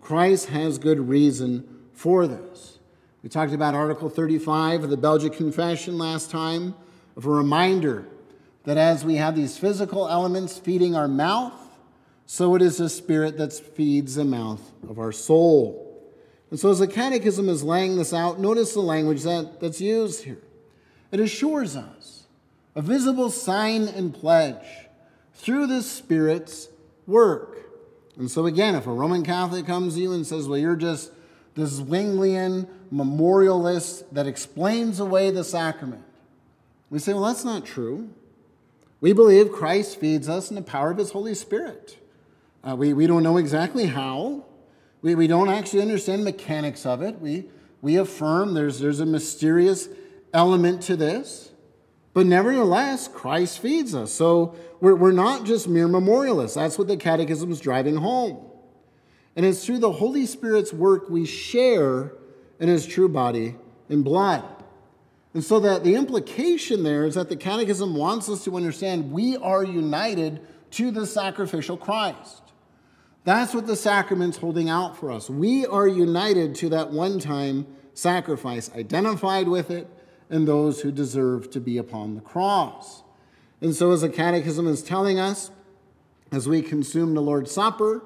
Christ 0.00 0.50
has 0.50 0.78
good 0.78 1.08
reason 1.08 1.66
for 1.92 2.28
this. 2.28 2.78
We 3.24 3.28
talked 3.28 3.52
about 3.52 3.74
Article 3.74 4.08
35 4.08 4.84
of 4.84 4.90
the 4.90 4.96
Belgic 4.96 5.32
Confession 5.32 5.98
last 5.98 6.30
time 6.30 6.74
of 7.16 7.26
a 7.26 7.30
reminder 7.30 8.06
that 8.64 8.76
as 8.76 9.04
we 9.04 9.16
have 9.16 9.36
these 9.36 9.58
physical 9.58 10.08
elements 10.08 10.58
feeding 10.58 10.94
our 10.94 11.08
mouth, 11.08 11.52
so 12.26 12.54
it 12.54 12.62
is 12.62 12.78
the 12.78 12.88
spirit 12.88 13.36
that 13.38 13.52
feeds 13.52 14.14
the 14.14 14.24
mouth 14.24 14.72
of 14.88 14.98
our 14.98 15.12
soul. 15.12 15.80
And 16.50 16.58
so, 16.58 16.70
as 16.70 16.78
the 16.78 16.86
Catechism 16.86 17.48
is 17.48 17.62
laying 17.62 17.96
this 17.96 18.14
out, 18.14 18.38
notice 18.38 18.74
the 18.74 18.80
language 18.80 19.22
that, 19.22 19.60
that's 19.60 19.80
used 19.80 20.24
here. 20.24 20.40
It 21.10 21.20
assures 21.20 21.76
us 21.76 22.24
a 22.74 22.82
visible 22.82 23.30
sign 23.30 23.88
and 23.88 24.14
pledge 24.14 24.64
through 25.34 25.66
the 25.66 25.82
Spirit's 25.82 26.68
work. 27.06 27.58
And 28.16 28.30
so, 28.30 28.46
again, 28.46 28.74
if 28.74 28.86
a 28.86 28.92
Roman 28.92 29.24
Catholic 29.24 29.66
comes 29.66 29.94
to 29.94 30.00
you 30.00 30.12
and 30.12 30.26
says, 30.26 30.48
Well, 30.48 30.58
you're 30.58 30.76
just 30.76 31.12
this 31.54 31.80
Zwinglian 31.80 32.68
memorialist 32.90 34.12
that 34.14 34.26
explains 34.26 35.00
away 35.00 35.30
the 35.30 35.44
sacrament, 35.44 36.04
we 36.94 37.00
say, 37.00 37.12
well, 37.12 37.24
that's 37.24 37.44
not 37.44 37.66
true. 37.66 38.08
We 39.00 39.12
believe 39.12 39.50
Christ 39.50 39.98
feeds 39.98 40.28
us 40.28 40.50
in 40.50 40.54
the 40.54 40.62
power 40.62 40.92
of 40.92 40.98
his 40.98 41.10
Holy 41.10 41.34
Spirit. 41.34 41.98
Uh, 42.62 42.76
we, 42.76 42.92
we 42.92 43.08
don't 43.08 43.24
know 43.24 43.36
exactly 43.36 43.86
how. 43.86 44.44
We, 45.02 45.16
we 45.16 45.26
don't 45.26 45.48
actually 45.48 45.82
understand 45.82 46.20
the 46.20 46.26
mechanics 46.26 46.86
of 46.86 47.02
it. 47.02 47.20
We, 47.20 47.46
we 47.82 47.96
affirm 47.96 48.54
there's, 48.54 48.78
there's 48.78 49.00
a 49.00 49.06
mysterious 49.06 49.88
element 50.32 50.82
to 50.82 50.94
this. 50.94 51.50
But 52.12 52.26
nevertheless, 52.26 53.08
Christ 53.08 53.58
feeds 53.58 53.92
us. 53.92 54.12
So 54.12 54.54
we're, 54.80 54.94
we're 54.94 55.10
not 55.10 55.44
just 55.44 55.66
mere 55.66 55.88
memorialists. 55.88 56.54
That's 56.54 56.78
what 56.78 56.86
the 56.86 56.96
Catechism 56.96 57.50
is 57.50 57.58
driving 57.58 57.96
home. 57.96 58.38
And 59.34 59.44
it's 59.44 59.66
through 59.66 59.80
the 59.80 59.90
Holy 59.90 60.26
Spirit's 60.26 60.72
work 60.72 61.10
we 61.10 61.26
share 61.26 62.12
in 62.60 62.68
his 62.68 62.86
true 62.86 63.08
body 63.08 63.56
and 63.88 64.04
blood. 64.04 64.44
And 65.34 65.42
so 65.42 65.58
that 65.60 65.82
the 65.82 65.96
implication 65.96 66.84
there 66.84 67.04
is 67.04 67.16
that 67.16 67.28
the 67.28 67.36
Catechism 67.36 67.96
wants 67.96 68.28
us 68.28 68.44
to 68.44 68.56
understand 68.56 69.10
we 69.10 69.36
are 69.36 69.64
united 69.64 70.40
to 70.72 70.92
the 70.92 71.06
sacrificial 71.06 71.76
Christ. 71.76 72.42
That's 73.24 73.52
what 73.52 73.66
the 73.66 73.76
sacrament's 73.76 74.36
holding 74.36 74.68
out 74.68 74.96
for 74.96 75.10
us. 75.10 75.28
We 75.28 75.66
are 75.66 75.88
united 75.88 76.54
to 76.56 76.68
that 76.70 76.90
one 76.90 77.18
time 77.18 77.66
sacrifice, 77.94 78.70
identified 78.74 79.48
with 79.48 79.70
it, 79.70 79.88
and 80.30 80.46
those 80.46 80.82
who 80.82 80.92
deserve 80.92 81.50
to 81.50 81.60
be 81.60 81.78
upon 81.78 82.14
the 82.14 82.20
cross. 82.20 83.02
And 83.60 83.74
so, 83.74 83.92
as 83.92 84.02
the 84.02 84.08
Catechism 84.08 84.66
is 84.66 84.82
telling 84.82 85.18
us, 85.18 85.50
as 86.30 86.48
we 86.48 86.60
consume 86.60 87.14
the 87.14 87.22
Lord's 87.22 87.50
Supper, 87.50 88.02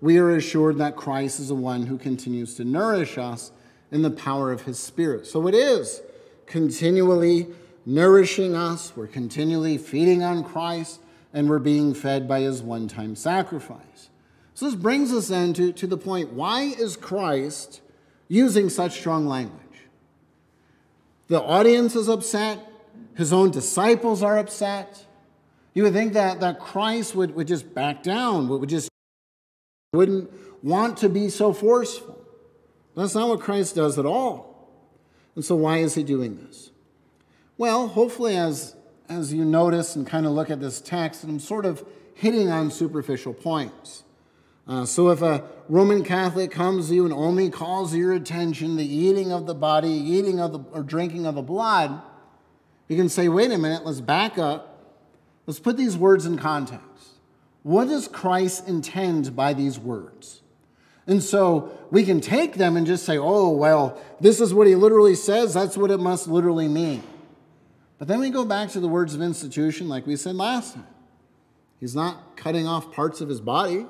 we 0.00 0.18
are 0.18 0.30
assured 0.30 0.78
that 0.78 0.96
Christ 0.96 1.40
is 1.40 1.48
the 1.48 1.54
one 1.54 1.86
who 1.86 1.98
continues 1.98 2.54
to 2.56 2.64
nourish 2.64 3.16
us 3.16 3.52
in 3.90 4.02
the 4.02 4.10
power 4.10 4.52
of 4.52 4.62
his 4.62 4.78
Spirit. 4.78 5.26
So 5.26 5.46
it 5.46 5.54
is 5.54 6.02
continually 6.48 7.46
nourishing 7.86 8.54
us, 8.54 8.92
we're 8.96 9.06
continually 9.06 9.78
feeding 9.78 10.22
on 10.22 10.42
Christ, 10.42 11.00
and 11.32 11.48
we're 11.48 11.58
being 11.58 11.94
fed 11.94 12.26
by 12.26 12.40
his 12.40 12.62
one 12.62 12.88
time 12.88 13.14
sacrifice. 13.14 14.10
So 14.54 14.66
this 14.66 14.74
brings 14.74 15.12
us 15.12 15.28
then 15.28 15.52
to, 15.54 15.72
to 15.72 15.86
the 15.86 15.96
point 15.96 16.32
why 16.32 16.62
is 16.62 16.96
Christ 16.96 17.80
using 18.26 18.68
such 18.68 18.98
strong 18.98 19.26
language? 19.26 19.62
The 21.28 21.40
audience 21.40 21.94
is 21.94 22.08
upset, 22.08 22.58
his 23.14 23.32
own 23.32 23.50
disciples 23.50 24.22
are 24.22 24.38
upset. 24.38 25.04
You 25.74 25.84
would 25.84 25.92
think 25.92 26.14
that, 26.14 26.40
that 26.40 26.58
Christ 26.58 27.14
would, 27.14 27.36
would 27.36 27.46
just 27.46 27.72
back 27.74 28.02
down, 28.02 28.48
would 28.48 28.68
just 28.68 28.88
wouldn't 29.92 30.30
want 30.64 30.96
to 30.98 31.08
be 31.08 31.28
so 31.28 31.52
forceful. 31.52 32.24
That's 32.96 33.14
not 33.14 33.28
what 33.28 33.40
Christ 33.40 33.76
does 33.76 33.98
at 33.98 34.06
all. 34.06 34.47
And 35.38 35.44
so, 35.44 35.54
why 35.54 35.76
is 35.76 35.94
he 35.94 36.02
doing 36.02 36.34
this? 36.34 36.72
Well, 37.58 37.86
hopefully, 37.86 38.36
as, 38.36 38.74
as 39.08 39.32
you 39.32 39.44
notice 39.44 39.94
and 39.94 40.04
kind 40.04 40.26
of 40.26 40.32
look 40.32 40.50
at 40.50 40.58
this 40.58 40.80
text, 40.80 41.22
I'm 41.22 41.38
sort 41.38 41.64
of 41.64 41.86
hitting 42.12 42.48
on 42.48 42.72
superficial 42.72 43.34
points. 43.34 44.02
Uh, 44.66 44.84
so, 44.84 45.10
if 45.10 45.22
a 45.22 45.44
Roman 45.68 46.02
Catholic 46.02 46.50
comes 46.50 46.88
to 46.88 46.94
you 46.96 47.04
and 47.04 47.14
only 47.14 47.50
calls 47.50 47.94
your 47.94 48.14
attention 48.14 48.74
the 48.74 48.84
eating 48.84 49.30
of 49.30 49.46
the 49.46 49.54
body, 49.54 49.92
eating 49.92 50.40
of 50.40 50.50
the, 50.50 50.58
or 50.72 50.82
drinking 50.82 51.24
of 51.24 51.36
the 51.36 51.42
blood, 51.42 52.02
you 52.88 52.96
can 52.96 53.08
say, 53.08 53.28
wait 53.28 53.52
a 53.52 53.58
minute, 53.58 53.86
let's 53.86 54.00
back 54.00 54.38
up. 54.38 54.96
Let's 55.46 55.60
put 55.60 55.76
these 55.76 55.96
words 55.96 56.26
in 56.26 56.36
context. 56.36 57.10
What 57.62 57.86
does 57.86 58.08
Christ 58.08 58.66
intend 58.66 59.36
by 59.36 59.54
these 59.54 59.78
words? 59.78 60.42
And 61.08 61.22
so 61.22 61.72
we 61.90 62.04
can 62.04 62.20
take 62.20 62.54
them 62.54 62.76
and 62.76 62.86
just 62.86 63.04
say, 63.04 63.16
oh, 63.16 63.48
well, 63.48 63.98
this 64.20 64.42
is 64.42 64.52
what 64.52 64.66
he 64.66 64.74
literally 64.74 65.14
says. 65.14 65.54
That's 65.54 65.76
what 65.76 65.90
it 65.90 65.98
must 65.98 66.28
literally 66.28 66.68
mean. 66.68 67.02
But 67.98 68.08
then 68.08 68.20
we 68.20 68.28
go 68.28 68.44
back 68.44 68.68
to 68.70 68.80
the 68.80 68.88
words 68.88 69.14
of 69.14 69.22
institution, 69.22 69.88
like 69.88 70.06
we 70.06 70.16
said 70.16 70.36
last 70.36 70.74
time. 70.74 70.86
He's 71.80 71.94
not 71.94 72.36
cutting 72.36 72.66
off 72.66 72.92
parts 72.92 73.22
of 73.22 73.28
his 73.28 73.40
body, 73.40 73.86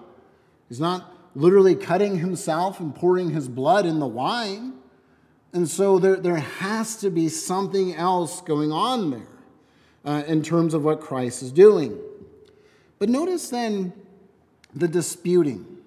he's 0.68 0.80
not 0.80 1.12
literally 1.34 1.74
cutting 1.74 2.18
himself 2.18 2.80
and 2.80 2.94
pouring 2.94 3.30
his 3.30 3.48
blood 3.48 3.84
in 3.84 3.98
the 3.98 4.06
wine. 4.06 4.74
And 5.52 5.68
so 5.68 5.98
there, 5.98 6.16
there 6.16 6.36
has 6.36 6.96
to 6.96 7.10
be 7.10 7.28
something 7.28 7.94
else 7.94 8.40
going 8.42 8.70
on 8.70 9.10
there 9.10 9.28
uh, 10.04 10.22
in 10.26 10.42
terms 10.42 10.74
of 10.74 10.84
what 10.84 11.00
Christ 11.00 11.42
is 11.42 11.50
doing. 11.50 11.98
But 12.98 13.08
notice 13.08 13.48
then 13.48 13.92
the 14.74 14.88
disputing. 14.88 15.77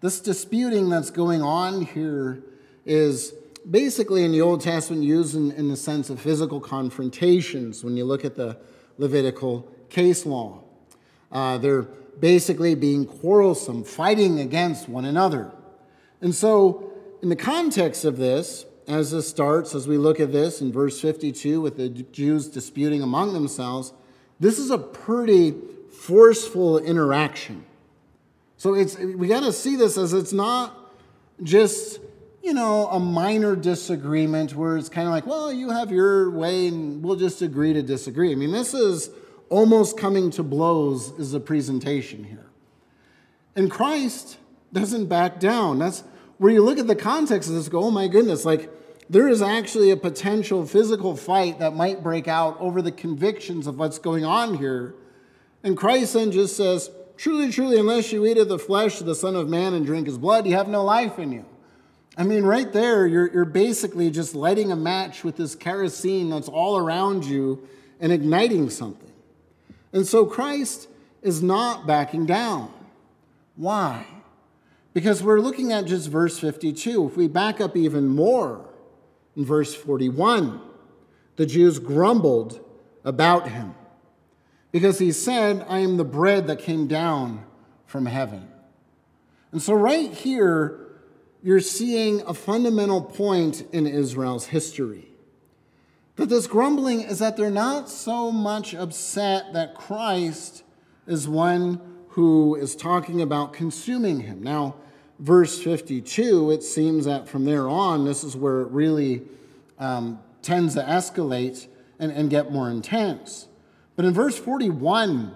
This 0.00 0.20
disputing 0.20 0.88
that's 0.88 1.10
going 1.10 1.42
on 1.42 1.82
here 1.82 2.44
is 2.86 3.34
basically 3.68 4.24
in 4.24 4.30
the 4.30 4.40
Old 4.40 4.60
Testament 4.60 5.02
used 5.02 5.34
in, 5.34 5.50
in 5.52 5.68
the 5.68 5.76
sense 5.76 6.08
of 6.08 6.20
physical 6.20 6.60
confrontations 6.60 7.82
when 7.82 7.96
you 7.96 8.04
look 8.04 8.24
at 8.24 8.36
the 8.36 8.56
Levitical 8.96 9.68
case 9.88 10.24
law. 10.24 10.62
Uh, 11.32 11.58
they're 11.58 11.82
basically 11.82 12.74
being 12.76 13.06
quarrelsome, 13.06 13.82
fighting 13.82 14.38
against 14.38 14.88
one 14.88 15.04
another. 15.04 15.52
And 16.20 16.34
so, 16.34 16.92
in 17.22 17.28
the 17.28 17.36
context 17.36 18.04
of 18.04 18.16
this, 18.18 18.66
as 18.86 19.10
this 19.10 19.28
starts, 19.28 19.74
as 19.74 19.86
we 19.86 19.98
look 19.98 20.20
at 20.20 20.32
this 20.32 20.60
in 20.60 20.72
verse 20.72 21.00
52 21.00 21.60
with 21.60 21.76
the 21.76 21.88
Jews 21.88 22.48
disputing 22.48 23.02
among 23.02 23.34
themselves, 23.34 23.92
this 24.40 24.58
is 24.58 24.70
a 24.70 24.78
pretty 24.78 25.54
forceful 25.90 26.78
interaction. 26.78 27.64
So 28.58 28.74
it's 28.74 28.98
we 28.98 29.28
got 29.28 29.40
to 29.40 29.52
see 29.52 29.76
this 29.76 29.96
as 29.96 30.12
it's 30.12 30.32
not 30.32 30.76
just 31.42 32.00
you 32.42 32.52
know 32.52 32.88
a 32.88 33.00
minor 33.00 33.56
disagreement 33.56 34.54
where 34.54 34.76
it's 34.76 34.88
kind 34.88 35.06
of 35.06 35.14
like, 35.14 35.26
well, 35.26 35.52
you 35.52 35.70
have 35.70 35.90
your 35.90 36.30
way 36.30 36.68
and 36.68 37.02
we'll 37.02 37.16
just 37.16 37.40
agree 37.40 37.72
to 37.72 37.82
disagree. 37.82 38.32
I 38.32 38.34
mean, 38.34 38.52
this 38.52 38.74
is 38.74 39.10
almost 39.48 39.96
coming 39.96 40.30
to 40.32 40.42
blows 40.42 41.12
is 41.18 41.32
the 41.32 41.40
presentation 41.40 42.24
here. 42.24 42.46
And 43.56 43.70
Christ 43.70 44.36
doesn't 44.72 45.06
back 45.06 45.40
down. 45.40 45.78
That's 45.78 46.04
where 46.36 46.52
you 46.52 46.62
look 46.62 46.78
at 46.78 46.86
the 46.86 46.96
context 46.96 47.48
of 47.48 47.54
this, 47.54 47.68
go, 47.68 47.84
oh 47.84 47.90
my 47.90 48.08
goodness, 48.08 48.44
like 48.44 48.70
there 49.08 49.28
is 49.28 49.40
actually 49.40 49.90
a 49.90 49.96
potential 49.96 50.66
physical 50.66 51.16
fight 51.16 51.60
that 51.60 51.74
might 51.74 52.02
break 52.02 52.28
out 52.28 52.60
over 52.60 52.82
the 52.82 52.92
convictions 52.92 53.66
of 53.66 53.78
what's 53.78 53.98
going 53.98 54.24
on 54.24 54.58
here 54.58 54.94
and 55.62 55.76
Christ 55.76 56.14
then 56.14 56.30
just 56.30 56.56
says, 56.56 56.90
Truly, 57.18 57.50
truly, 57.50 57.80
unless 57.80 58.12
you 58.12 58.24
eat 58.24 58.38
of 58.38 58.48
the 58.48 58.60
flesh 58.60 59.00
of 59.00 59.06
the 59.06 59.14
Son 59.14 59.34
of 59.34 59.48
Man 59.48 59.74
and 59.74 59.84
drink 59.84 60.06
his 60.06 60.16
blood, 60.16 60.46
you 60.46 60.54
have 60.54 60.68
no 60.68 60.84
life 60.84 61.18
in 61.18 61.32
you. 61.32 61.44
I 62.16 62.22
mean, 62.22 62.44
right 62.44 62.72
there, 62.72 63.08
you're, 63.08 63.30
you're 63.32 63.44
basically 63.44 64.08
just 64.10 64.36
lighting 64.36 64.70
a 64.70 64.76
match 64.76 65.24
with 65.24 65.36
this 65.36 65.56
kerosene 65.56 66.30
that's 66.30 66.48
all 66.48 66.78
around 66.78 67.24
you 67.24 67.68
and 67.98 68.12
igniting 68.12 68.70
something. 68.70 69.12
And 69.92 70.06
so 70.06 70.26
Christ 70.26 70.88
is 71.20 71.42
not 71.42 71.88
backing 71.88 72.24
down. 72.24 72.72
Why? 73.56 74.06
Because 74.94 75.20
we're 75.20 75.40
looking 75.40 75.72
at 75.72 75.86
just 75.86 76.08
verse 76.08 76.38
52. 76.38 77.08
If 77.08 77.16
we 77.16 77.26
back 77.26 77.60
up 77.60 77.76
even 77.76 78.06
more, 78.06 78.64
in 79.36 79.44
verse 79.44 79.74
41, 79.74 80.60
the 81.34 81.46
Jews 81.46 81.80
grumbled 81.80 82.64
about 83.04 83.48
him 83.48 83.74
because 84.70 84.98
he 84.98 85.12
said, 85.12 85.64
I 85.68 85.78
am 85.78 85.96
the 85.96 86.04
bread 86.04 86.46
that 86.46 86.58
came 86.58 86.86
down 86.86 87.44
from 87.86 88.06
heaven. 88.06 88.48
And 89.52 89.62
so, 89.62 89.74
right 89.74 90.12
here, 90.12 90.88
you're 91.42 91.60
seeing 91.60 92.20
a 92.22 92.34
fundamental 92.34 93.00
point 93.00 93.64
in 93.72 93.86
Israel's 93.86 94.46
history. 94.46 95.08
That 96.16 96.28
this 96.28 96.46
grumbling 96.46 97.02
is 97.02 97.20
that 97.20 97.36
they're 97.36 97.50
not 97.50 97.88
so 97.88 98.32
much 98.32 98.74
upset 98.74 99.52
that 99.52 99.74
Christ 99.74 100.64
is 101.06 101.28
one 101.28 101.80
who 102.08 102.56
is 102.56 102.74
talking 102.74 103.22
about 103.22 103.52
consuming 103.52 104.20
him. 104.20 104.42
Now, 104.42 104.76
verse 105.18 105.62
52, 105.62 106.50
it 106.50 106.62
seems 106.62 107.04
that 107.04 107.28
from 107.28 107.44
there 107.44 107.68
on, 107.68 108.04
this 108.04 108.24
is 108.24 108.36
where 108.36 108.62
it 108.62 108.68
really 108.68 109.22
um, 109.78 110.18
tends 110.42 110.74
to 110.74 110.82
escalate 110.82 111.66
and, 111.98 112.10
and 112.12 112.28
get 112.30 112.50
more 112.50 112.70
intense. 112.70 113.47
But 113.98 114.04
in 114.04 114.14
verse 114.14 114.38
41, 114.38 115.34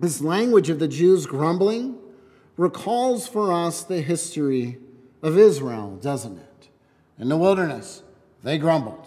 this 0.00 0.22
language 0.22 0.70
of 0.70 0.78
the 0.78 0.88
Jews 0.88 1.26
grumbling 1.26 1.98
recalls 2.56 3.28
for 3.28 3.52
us 3.52 3.82
the 3.84 4.00
history 4.00 4.78
of 5.22 5.36
Israel, 5.36 5.96
doesn't 5.96 6.38
it? 6.38 6.70
In 7.18 7.28
the 7.28 7.36
wilderness, 7.36 8.02
they 8.42 8.56
grumbled. 8.56 9.06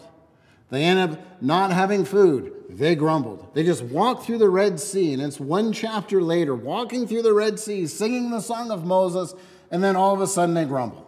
They 0.70 0.84
end 0.84 1.00
up 1.00 1.42
not 1.42 1.72
having 1.72 2.06
food. 2.06 2.54
They 2.70 2.94
grumbled. 2.94 3.52
They 3.56 3.64
just 3.64 3.82
walked 3.82 4.28
through 4.28 4.38
the 4.38 4.50
Red 4.52 4.80
Sea, 4.80 5.12
and 5.12 5.24
it's 5.24 5.40
one 5.40 5.74
chapter 5.74 6.22
later, 6.22 6.54
walking 6.54 7.08
through 7.08 7.24
the 7.24 7.34
Red 7.34 7.60
Sea, 7.60 7.88
singing 7.88 8.30
the 8.30 8.42
song 8.42 8.70
of 8.70 8.86
Moses, 8.86 9.34
and 9.72 9.84
then 9.84 9.96
all 9.96 10.14
of 10.14 10.22
a 10.22 10.28
sudden 10.28 10.54
they 10.54 10.66
grumble. 10.66 11.04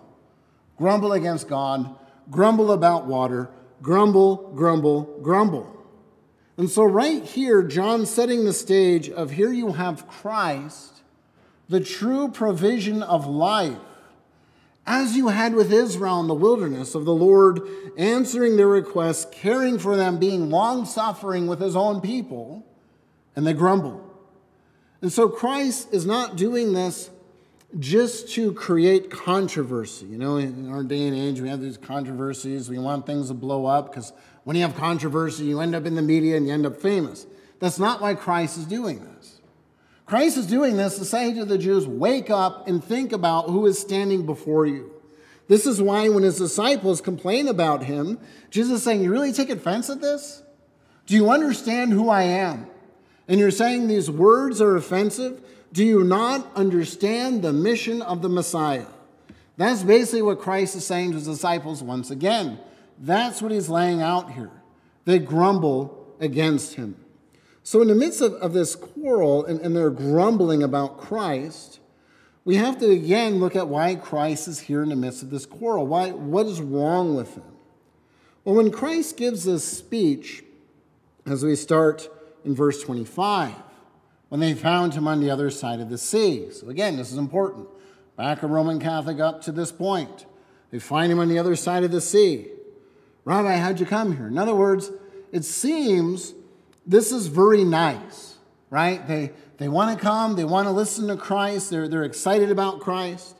Grumble 0.76 1.14
against 1.14 1.48
God, 1.48 1.96
grumble 2.32 2.72
about 2.72 3.06
water, 3.06 3.48
grumble, 3.84 4.52
grumble, 4.56 5.20
grumble. 5.22 5.79
And 6.60 6.69
so, 6.69 6.84
right 6.84 7.24
here, 7.24 7.63
John's 7.63 8.10
setting 8.10 8.43
the 8.43 8.52
stage 8.52 9.10
of 9.10 9.32
here 9.32 9.54
you 9.54 9.72
have 9.72 10.06
Christ, 10.10 11.04
the 11.69 11.80
true 11.80 12.28
provision 12.28 13.02
of 13.02 13.26
life, 13.26 13.78
as 14.86 15.15
you 15.15 15.30
had 15.30 15.56
with 15.56 15.72
Israel 15.72 16.19
in 16.19 16.28
the 16.28 16.34
wilderness, 16.34 16.95
of 16.95 17.06
the 17.06 17.13
Lord 17.13 17.62
answering 17.98 18.58
their 18.58 18.67
requests, 18.67 19.26
caring 19.32 19.80
for 19.80 19.95
them, 19.95 20.19
being 20.19 20.50
long 20.50 20.84
suffering 20.84 21.48
with 21.48 21.62
his 21.62 21.78
own 21.78 22.02
people, 22.02 22.65
and 23.38 23.48
they 23.48 23.54
grumble. 23.54 24.06
And 25.02 25.13
so, 25.13 25.30
Christ 25.30 25.93
is 25.93 26.06
not 26.06 26.36
doing 26.36 26.74
this 26.74 27.10
just 27.78 28.34
to 28.34 28.52
create 28.52 29.10
controversy. 29.10 30.08
You 30.08 30.17
know, 30.17 30.36
in 30.36 30.69
our 30.69 30.84
day 30.84 31.08
and 31.08 31.15
age, 31.15 31.39
we 31.39 31.48
have 31.48 31.62
these 31.62 31.78
controversies. 31.78 32.69
We 32.69 32.80
want 32.80 33.06
things 33.06 33.30
to 33.30 33.34
blow 33.34 33.65
up 33.65 33.91
because 33.91 34.12
when 34.50 34.56
you 34.56 34.64
have 34.64 34.76
controversy, 34.76 35.46
you 35.46 35.60
end 35.60 35.76
up 35.76 35.86
in 35.86 35.94
the 35.94 36.02
media 36.02 36.36
and 36.36 36.48
you 36.48 36.52
end 36.52 36.66
up 36.66 36.76
famous. 36.82 37.28
That's 37.60 37.78
not 37.78 38.02
why 38.02 38.16
Christ 38.16 38.58
is 38.58 38.66
doing 38.66 39.06
this. 39.06 39.42
Christ 40.08 40.38
is 40.38 40.48
doing 40.48 40.76
this 40.76 40.98
to 40.98 41.06
say 41.06 41.32
to 41.36 41.46
the 41.46 41.60
Jews, 41.60 41.86
wake 41.86 42.32
up 42.32 42.68
and 42.68 42.84
think 42.84 43.12
about 43.12 43.52
who 43.52 43.68
is 43.68 43.78
standing 43.78 44.26
before 44.26 44.66
you. 44.66 44.92
This 45.48 45.68
is 45.68 45.80
why 45.80 46.10
when 46.10 46.24
his 46.24 46.40
disciples 46.40 47.00
complain 47.00 47.48
about 47.48 47.84
him, 47.84 48.18
Jesus 48.50 48.80
is 48.80 48.84
saying, 48.84 49.04
You 49.04 49.12
really 49.12 49.34
take 49.34 49.52
offense 49.52 49.88
at 49.88 50.02
this? 50.02 50.42
Do 51.06 51.14
you 51.14 51.30
understand 51.30 51.94
who 51.94 52.10
I 52.10 52.24
am? 52.24 52.66
And 53.28 53.40
you're 53.40 53.52
saying 53.52 53.88
these 53.88 54.10
words 54.10 54.62
are 54.62 54.76
offensive? 54.76 55.44
Do 55.74 55.86
you 55.86 56.04
not 56.04 56.52
understand 56.56 57.44
the 57.44 57.54
mission 57.54 58.02
of 58.02 58.24
the 58.24 58.30
Messiah? 58.30 58.88
That's 59.58 59.84
basically 59.84 60.24
what 60.24 60.40
Christ 60.40 60.76
is 60.76 60.88
saying 60.88 61.12
to 61.12 61.18
his 61.18 61.28
disciples 61.28 61.84
once 61.84 62.10
again. 62.10 62.58
That's 63.00 63.42
what 63.42 63.52
he's 63.52 63.70
laying 63.70 64.02
out 64.02 64.34
here. 64.34 64.52
They 65.06 65.20
grumble 65.20 66.16
against 66.20 66.76
him. 66.76 66.96
So, 67.64 67.82
in 67.82 67.88
the 67.88 67.96
midst 67.96 68.22
of, 68.22 68.34
of 68.34 68.54
this 68.54 68.76
quarrel 68.76 69.46
and, 69.46 69.60
and 69.62 69.76
their 69.76 69.90
grumbling 69.90 70.64
about 70.64 70.98
Christ, 70.98 71.80
we 72.44 72.56
have 72.56 72.80
to 72.80 72.90
again 72.90 73.40
look 73.40 73.56
at 73.56 73.68
why 73.68 73.96
Christ 73.96 74.48
is 74.48 74.62
here 74.62 74.82
in 74.82 74.90
the 74.90 74.96
midst 74.96 75.24
of 75.24 75.30
this 75.30 75.46
quarrel. 75.46 75.86
Why, 75.86 76.12
what 76.12 76.46
is 76.46 76.62
wrong 76.62 77.16
with 77.16 77.36
him? 77.36 77.44
Well, 78.44 78.56
when 78.56 78.72
Christ 78.72 79.18
gives 79.18 79.44
this 79.44 79.64
speech, 79.64 80.44
as 81.26 81.44
we 81.44 81.56
start 81.56 82.10
in 82.44 82.56
verse 82.56 82.82
25, 82.84 83.54
when 84.30 84.42
they 84.42 84.54
found 84.54 84.94
him 84.94 85.08
on 85.08 85.20
the 85.20 85.30
other 85.30 85.50
side 85.50 85.80
of 85.80 85.90
the 85.90 85.98
sea. 85.98 86.52
So, 86.52 86.70
again, 86.70 86.98
this 86.98 87.12
is 87.12 87.18
important. 87.18 87.68
Back 88.16 88.44
a 88.44 88.48
Roman 88.48 88.80
Catholic 88.80 89.20
up 89.20 89.42
to 89.44 89.52
this 89.52 89.72
point. 89.72 90.26
They 90.72 90.80
find 90.80 91.12
him 91.12 91.20
on 91.20 91.30
the 91.30 91.40
other 91.40 91.56
side 91.56 91.84
of 91.84 91.92
the 91.92 92.02
sea. 92.02 92.48
Rabbi, 93.26 93.56
how'd 93.58 93.80
you 93.80 93.86
come 93.86 94.16
here? 94.16 94.28
In 94.28 94.38
other 94.38 94.56
words, 94.56 94.92
it 95.32 95.46
seems 95.46 96.34
this 96.86 97.12
is 97.12 97.28
very 97.28 97.64
nice, 97.64 98.38
right? 98.70 99.06
They, 99.08 99.32
they 99.58 99.68
want 99.70 99.98
to 99.98 100.04
come, 100.04 100.36
they 100.36 100.44
want 100.44 100.68
to 100.68 100.72
listen 100.72 101.08
to 101.08 101.18
Christ, 101.18 101.70
they're, 101.70 101.88
they're 101.88 102.04
excited 102.04 102.50
about 102.50 102.80
Christ. 102.80 103.36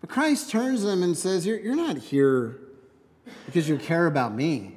But 0.00 0.10
Christ 0.10 0.50
turns 0.50 0.82
them 0.82 1.02
and 1.02 1.16
says, 1.16 1.46
you're, 1.46 1.58
you're 1.58 1.74
not 1.76 1.98
here 1.98 2.60
because 3.46 3.68
you 3.68 3.78
care 3.78 4.06
about 4.06 4.34
me. 4.34 4.76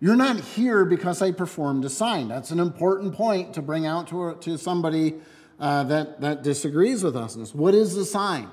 You're 0.00 0.16
not 0.16 0.40
here 0.40 0.84
because 0.84 1.22
I 1.22 1.32
performed 1.32 1.84
a 1.84 1.90
sign. 1.90 2.28
That's 2.28 2.50
an 2.50 2.60
important 2.60 3.14
point 3.14 3.54
to 3.54 3.62
bring 3.62 3.86
out 3.86 4.08
to, 4.08 4.36
to 4.40 4.58
somebody 4.58 5.14
uh, 5.58 5.84
that, 5.84 6.20
that 6.20 6.42
disagrees 6.42 7.02
with 7.02 7.16
us. 7.16 7.36
What 7.54 7.74
is 7.74 7.94
the 7.94 8.04
sign? 8.04 8.48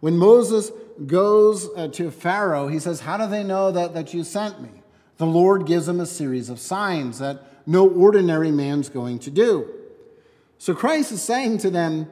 When 0.00 0.16
Moses 0.16 0.70
goes 1.06 1.68
uh, 1.76 1.88
to 1.88 2.10
Pharaoh, 2.10 2.68
he 2.68 2.78
says, 2.78 3.00
How 3.00 3.16
do 3.16 3.26
they 3.26 3.42
know 3.42 3.72
that, 3.72 3.94
that 3.94 4.14
you 4.14 4.24
sent 4.24 4.60
me? 4.60 4.70
The 5.16 5.26
Lord 5.26 5.66
gives 5.66 5.88
him 5.88 6.00
a 6.00 6.06
series 6.06 6.48
of 6.50 6.58
signs 6.58 7.18
that 7.18 7.42
no 7.66 7.88
ordinary 7.88 8.50
man's 8.50 8.88
going 8.88 9.18
to 9.20 9.30
do. 9.30 9.70
So 10.58 10.74
Christ 10.74 11.12
is 11.12 11.22
saying 11.22 11.58
to 11.58 11.70
them, 11.70 12.08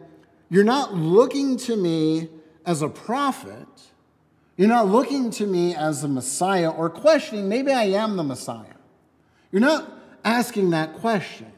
You're 0.48 0.64
not 0.64 0.94
looking 0.94 1.56
to 1.58 1.76
me 1.76 2.28
as 2.64 2.82
a 2.82 2.88
prophet. 2.88 3.66
You're 4.56 4.68
not 4.68 4.88
looking 4.88 5.30
to 5.32 5.46
me 5.46 5.74
as 5.74 6.02
the 6.02 6.08
Messiah 6.08 6.70
or 6.70 6.90
questioning, 6.90 7.48
maybe 7.48 7.72
I 7.72 7.84
am 7.84 8.16
the 8.16 8.22
Messiah. 8.22 8.66
You're 9.50 9.60
not 9.62 9.90
asking 10.24 10.70
that 10.70 10.94
question. 10.94 11.52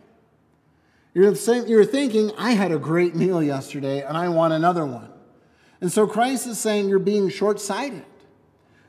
You're, 1.12 1.34
thinking, 1.34 2.32
I 2.36 2.52
had 2.52 2.72
a 2.72 2.78
great 2.78 3.14
meal 3.14 3.40
yesterday 3.40 4.02
and 4.02 4.16
I 4.16 4.28
want 4.30 4.52
another 4.52 4.84
one. 4.84 5.10
And 5.80 5.92
so 5.92 6.06
Christ 6.06 6.46
is 6.46 6.58
saying 6.58 6.88
you're 6.88 6.98
being 6.98 7.28
short 7.28 7.60
sighted. 7.60 8.04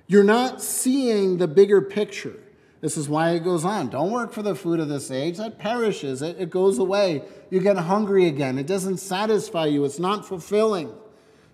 You're 0.07 0.23
not 0.23 0.61
seeing 0.61 1.37
the 1.37 1.47
bigger 1.47 1.81
picture. 1.81 2.39
This 2.81 2.97
is 2.97 3.09
why 3.09 3.31
it 3.31 3.39
goes 3.39 3.65
on. 3.65 3.89
Don't 3.89 4.11
work 4.11 4.31
for 4.31 4.43
the 4.43 4.53
food 4.53 4.79
of 4.79 4.89
this 4.89 5.09
age. 5.09 5.37
That 5.37 5.57
perishes, 5.57 6.21
it, 6.21 6.37
it 6.39 6.49
goes 6.51 6.77
away. 6.77 7.23
You 7.49 7.59
get 7.59 7.77
hungry 7.77 8.27
again. 8.27 8.59
It 8.59 8.67
doesn't 8.67 8.97
satisfy 8.97 9.65
you, 9.65 9.83
it's 9.85 9.99
not 9.99 10.27
fulfilling. 10.27 10.93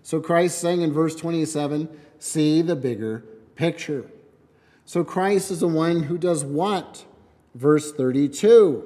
So 0.02 0.20
Christ 0.20 0.58
saying 0.58 0.82
in 0.82 0.92
verse 0.92 1.14
27 1.14 1.88
see 2.18 2.60
the 2.60 2.76
bigger 2.76 3.24
picture. 3.54 4.10
So 4.84 5.04
Christ 5.04 5.50
is 5.50 5.60
the 5.60 5.68
one 5.68 6.02
who 6.02 6.18
does 6.18 6.44
what? 6.44 7.04
Verse 7.54 7.92
32. 7.92 8.84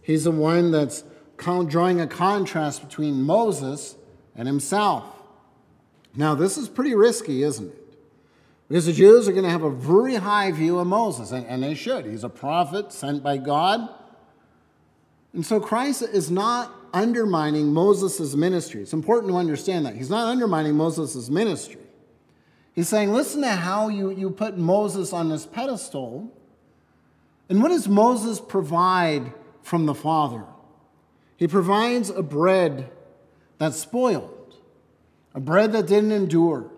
He's 0.00 0.24
the 0.24 0.30
one 0.30 0.70
that's 0.70 1.04
drawing 1.36 2.00
a 2.00 2.06
contrast 2.06 2.86
between 2.86 3.22
Moses 3.22 3.96
and 4.34 4.46
himself. 4.46 5.13
Now, 6.16 6.34
this 6.34 6.56
is 6.56 6.68
pretty 6.68 6.94
risky, 6.94 7.42
isn't 7.42 7.72
it? 7.72 7.98
Because 8.68 8.86
the 8.86 8.92
Jews 8.92 9.28
are 9.28 9.32
going 9.32 9.44
to 9.44 9.50
have 9.50 9.62
a 9.62 9.70
very 9.70 10.14
high 10.14 10.50
view 10.52 10.78
of 10.78 10.86
Moses, 10.86 11.32
and, 11.32 11.62
they 11.62 11.74
should. 11.74 12.06
He's 12.06 12.24
a 12.24 12.28
prophet 12.28 12.92
sent 12.92 13.22
by 13.22 13.36
God. 13.36 13.88
And 15.32 15.44
so 15.44 15.60
Christ 15.60 16.02
is 16.02 16.30
not 16.30 16.72
undermining 16.92 17.72
Moses' 17.72 18.34
ministry. 18.34 18.80
It's 18.80 18.92
important 18.92 19.32
to 19.32 19.36
understand 19.36 19.84
that. 19.84 19.96
He's 19.96 20.10
not 20.10 20.28
undermining 20.28 20.76
Moses' 20.76 21.28
ministry. 21.28 21.80
He's 22.74 22.88
saying, 22.88 23.12
listen 23.12 23.42
to 23.42 23.50
how 23.50 23.88
you, 23.88 24.10
you 24.10 24.30
put 24.30 24.56
Moses 24.56 25.12
on 25.12 25.28
this 25.28 25.46
pedestal. 25.46 26.32
And 27.48 27.62
what 27.62 27.68
does 27.68 27.88
Moses 27.88 28.40
provide 28.40 29.32
from 29.62 29.86
the 29.86 29.94
Father? 29.94 30.44
He 31.36 31.46
provides 31.46 32.10
a 32.10 32.22
bread 32.22 32.90
that's 33.58 33.78
spoiled, 33.78 34.33
a 35.34 35.40
bread 35.40 35.72
that 35.72 35.86
didn't 35.86 36.12
endure, 36.12 36.70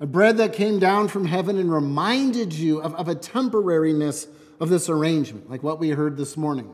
a 0.00 0.06
bread 0.06 0.36
that 0.36 0.52
came 0.52 0.78
down 0.78 1.08
from 1.08 1.26
heaven 1.26 1.58
and 1.58 1.72
reminded 1.72 2.52
you 2.52 2.80
of, 2.80 2.94
of 2.94 3.08
a 3.08 3.14
temporariness 3.14 4.28
of 4.60 4.68
this 4.68 4.88
arrangement, 4.88 5.50
like 5.50 5.62
what 5.62 5.78
we 5.78 5.90
heard 5.90 6.16
this 6.16 6.36
morning. 6.36 6.72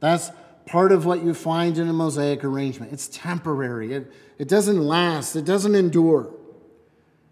That's 0.00 0.30
part 0.66 0.92
of 0.92 1.06
what 1.06 1.22
you 1.22 1.34
find 1.34 1.78
in 1.78 1.88
a 1.88 1.92
Mosaic 1.92 2.44
arrangement. 2.44 2.92
It's 2.92 3.08
temporary, 3.08 3.92
it, 3.92 4.12
it 4.38 4.48
doesn't 4.48 4.80
last, 4.80 5.36
it 5.36 5.44
doesn't 5.44 5.74
endure. 5.74 6.34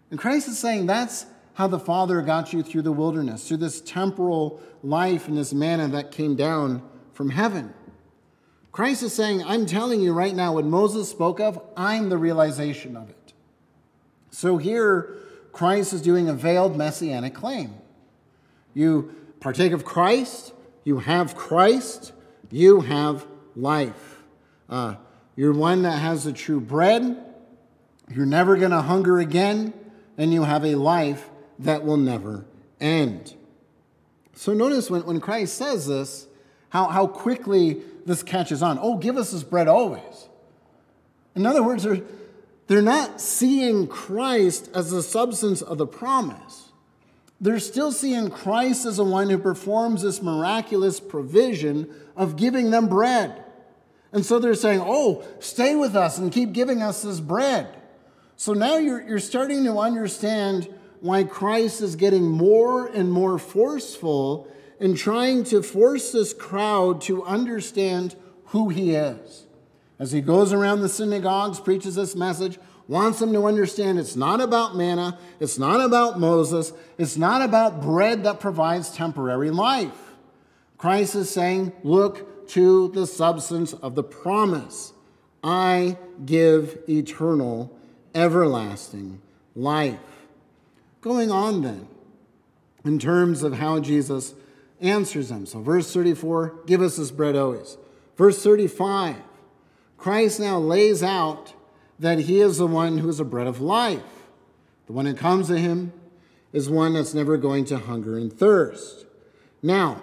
And 0.09 0.19
Christ 0.19 0.47
is 0.47 0.57
saying 0.59 0.85
that's 0.85 1.25
how 1.53 1.67
the 1.67 1.79
Father 1.79 2.21
got 2.21 2.53
you 2.53 2.63
through 2.63 2.81
the 2.83 2.91
wilderness, 2.91 3.47
through 3.47 3.57
this 3.57 3.81
temporal 3.81 4.61
life 4.83 5.27
and 5.27 5.37
this 5.37 5.53
manna 5.53 5.87
that 5.89 6.11
came 6.11 6.35
down 6.35 6.81
from 7.13 7.29
heaven. 7.29 7.73
Christ 8.71 9.03
is 9.03 9.13
saying, 9.13 9.43
I'm 9.43 9.65
telling 9.65 10.01
you 10.01 10.13
right 10.13 10.33
now, 10.33 10.53
what 10.53 10.65
Moses 10.65 11.09
spoke 11.09 11.39
of, 11.39 11.61
I'm 11.75 12.09
the 12.09 12.17
realization 12.17 12.95
of 12.95 13.09
it. 13.09 13.33
So 14.29 14.57
here, 14.57 15.17
Christ 15.51 15.91
is 15.93 16.01
doing 16.01 16.29
a 16.29 16.33
veiled 16.33 16.77
messianic 16.77 17.33
claim. 17.33 17.75
You 18.73 19.13
partake 19.41 19.73
of 19.73 19.83
Christ, 19.83 20.53
you 20.85 20.99
have 20.99 21.35
Christ, 21.35 22.13
you 22.49 22.81
have 22.81 23.27
life. 23.55 24.23
Uh, 24.69 24.95
you're 25.35 25.53
one 25.53 25.81
that 25.81 25.99
has 25.99 26.23
the 26.23 26.31
true 26.31 26.61
bread, 26.61 27.25
you're 28.09 28.25
never 28.25 28.55
going 28.55 28.71
to 28.71 28.81
hunger 28.81 29.19
again, 29.19 29.73
and 30.17 30.33
you 30.33 30.43
have 30.43 30.63
a 30.63 30.75
life 30.75 31.29
that 31.59 31.83
will 31.83 31.97
never 31.97 32.45
end. 32.79 33.35
So 34.33 34.53
notice 34.53 34.89
when, 34.89 35.05
when 35.05 35.19
Christ 35.19 35.55
says 35.55 35.87
this, 35.87 36.27
how, 36.71 36.87
how 36.87 37.05
quickly 37.05 37.81
this 38.05 38.23
catches 38.23 38.63
on. 38.63 38.79
Oh, 38.81 38.97
give 38.97 39.17
us 39.17 39.31
this 39.31 39.43
bread 39.43 39.67
always. 39.67 40.27
In 41.35 41.45
other 41.45 41.61
words, 41.61 41.83
they're, 41.83 42.01
they're 42.67 42.81
not 42.81 43.21
seeing 43.21 43.87
Christ 43.87 44.69
as 44.73 44.89
the 44.89 45.03
substance 45.03 45.61
of 45.61 45.77
the 45.77 45.85
promise. 45.85 46.69
They're 47.41 47.59
still 47.59 47.91
seeing 47.91 48.29
Christ 48.29 48.85
as 48.85 48.97
the 48.97 49.03
one 49.03 49.29
who 49.29 49.37
performs 49.37 50.01
this 50.01 50.21
miraculous 50.21 50.99
provision 50.99 51.93
of 52.15 52.37
giving 52.37 52.71
them 52.71 52.87
bread. 52.87 53.43
And 54.13 54.25
so 54.25 54.39
they're 54.39 54.53
saying, 54.53 54.81
Oh, 54.83 55.25
stay 55.39 55.75
with 55.75 55.95
us 55.95 56.17
and 56.17 56.31
keep 56.31 56.53
giving 56.53 56.81
us 56.81 57.01
this 57.01 57.19
bread. 57.19 57.67
So 58.37 58.53
now 58.53 58.77
you're, 58.77 59.01
you're 59.01 59.19
starting 59.19 59.65
to 59.65 59.77
understand 59.77 60.73
why 61.01 61.23
Christ 61.25 61.81
is 61.81 61.95
getting 61.95 62.27
more 62.27 62.87
and 62.87 63.11
more 63.11 63.37
forceful 63.39 64.47
in 64.81 64.95
trying 64.95 65.43
to 65.43 65.61
force 65.61 66.11
this 66.11 66.33
crowd 66.33 66.99
to 67.01 67.23
understand 67.23 68.15
who 68.45 68.69
he 68.69 68.95
is. 68.95 69.45
As 69.99 70.11
he 70.11 70.21
goes 70.21 70.51
around 70.51 70.81
the 70.81 70.89
synagogues, 70.89 71.59
preaches 71.59 71.93
this 71.93 72.15
message, 72.15 72.57
wants 72.87 73.19
them 73.19 73.31
to 73.31 73.45
understand 73.45 73.99
it's 73.99 74.15
not 74.15 74.41
about 74.41 74.75
manna, 74.75 75.19
it's 75.39 75.59
not 75.59 75.79
about 75.79 76.19
Moses, 76.19 76.73
it's 76.97 77.15
not 77.15 77.43
about 77.43 77.79
bread 77.79 78.23
that 78.23 78.39
provides 78.39 78.89
temporary 78.89 79.51
life. 79.51 80.15
Christ 80.79 81.13
is 81.13 81.29
saying, 81.29 81.73
Look 81.83 82.47
to 82.49 82.87
the 82.89 83.05
substance 83.05 83.73
of 83.73 83.93
the 83.93 84.03
promise. 84.03 84.93
I 85.43 85.97
give 86.25 86.79
eternal, 86.89 87.71
everlasting 88.15 89.21
life. 89.55 89.99
Going 91.01 91.31
on 91.31 91.61
then, 91.61 91.87
in 92.83 92.97
terms 92.97 93.43
of 93.43 93.53
how 93.53 93.79
Jesus 93.79 94.33
answers 94.81 95.29
them. 95.29 95.45
So, 95.45 95.61
verse 95.61 95.93
34, 95.93 96.63
give 96.65 96.81
us 96.81 96.97
this 96.97 97.11
bread 97.11 97.35
always. 97.35 97.77
Verse 98.17 98.41
35, 98.43 99.15
Christ 99.97 100.39
now 100.39 100.57
lays 100.57 101.01
out 101.03 101.53
that 101.99 102.19
he 102.19 102.41
is 102.41 102.57
the 102.57 102.67
one 102.67 102.97
who 102.97 103.09
is 103.09 103.19
a 103.19 103.25
bread 103.25 103.47
of 103.47 103.61
life. 103.61 104.01
The 104.87 104.93
one 104.93 105.05
who 105.05 105.13
comes 105.13 105.47
to 105.47 105.57
him 105.57 105.93
is 106.51 106.69
one 106.69 106.93
that's 106.93 107.13
never 107.13 107.37
going 107.37 107.65
to 107.65 107.77
hunger 107.77 108.17
and 108.17 108.31
thirst. 108.31 109.05
Now, 109.61 110.01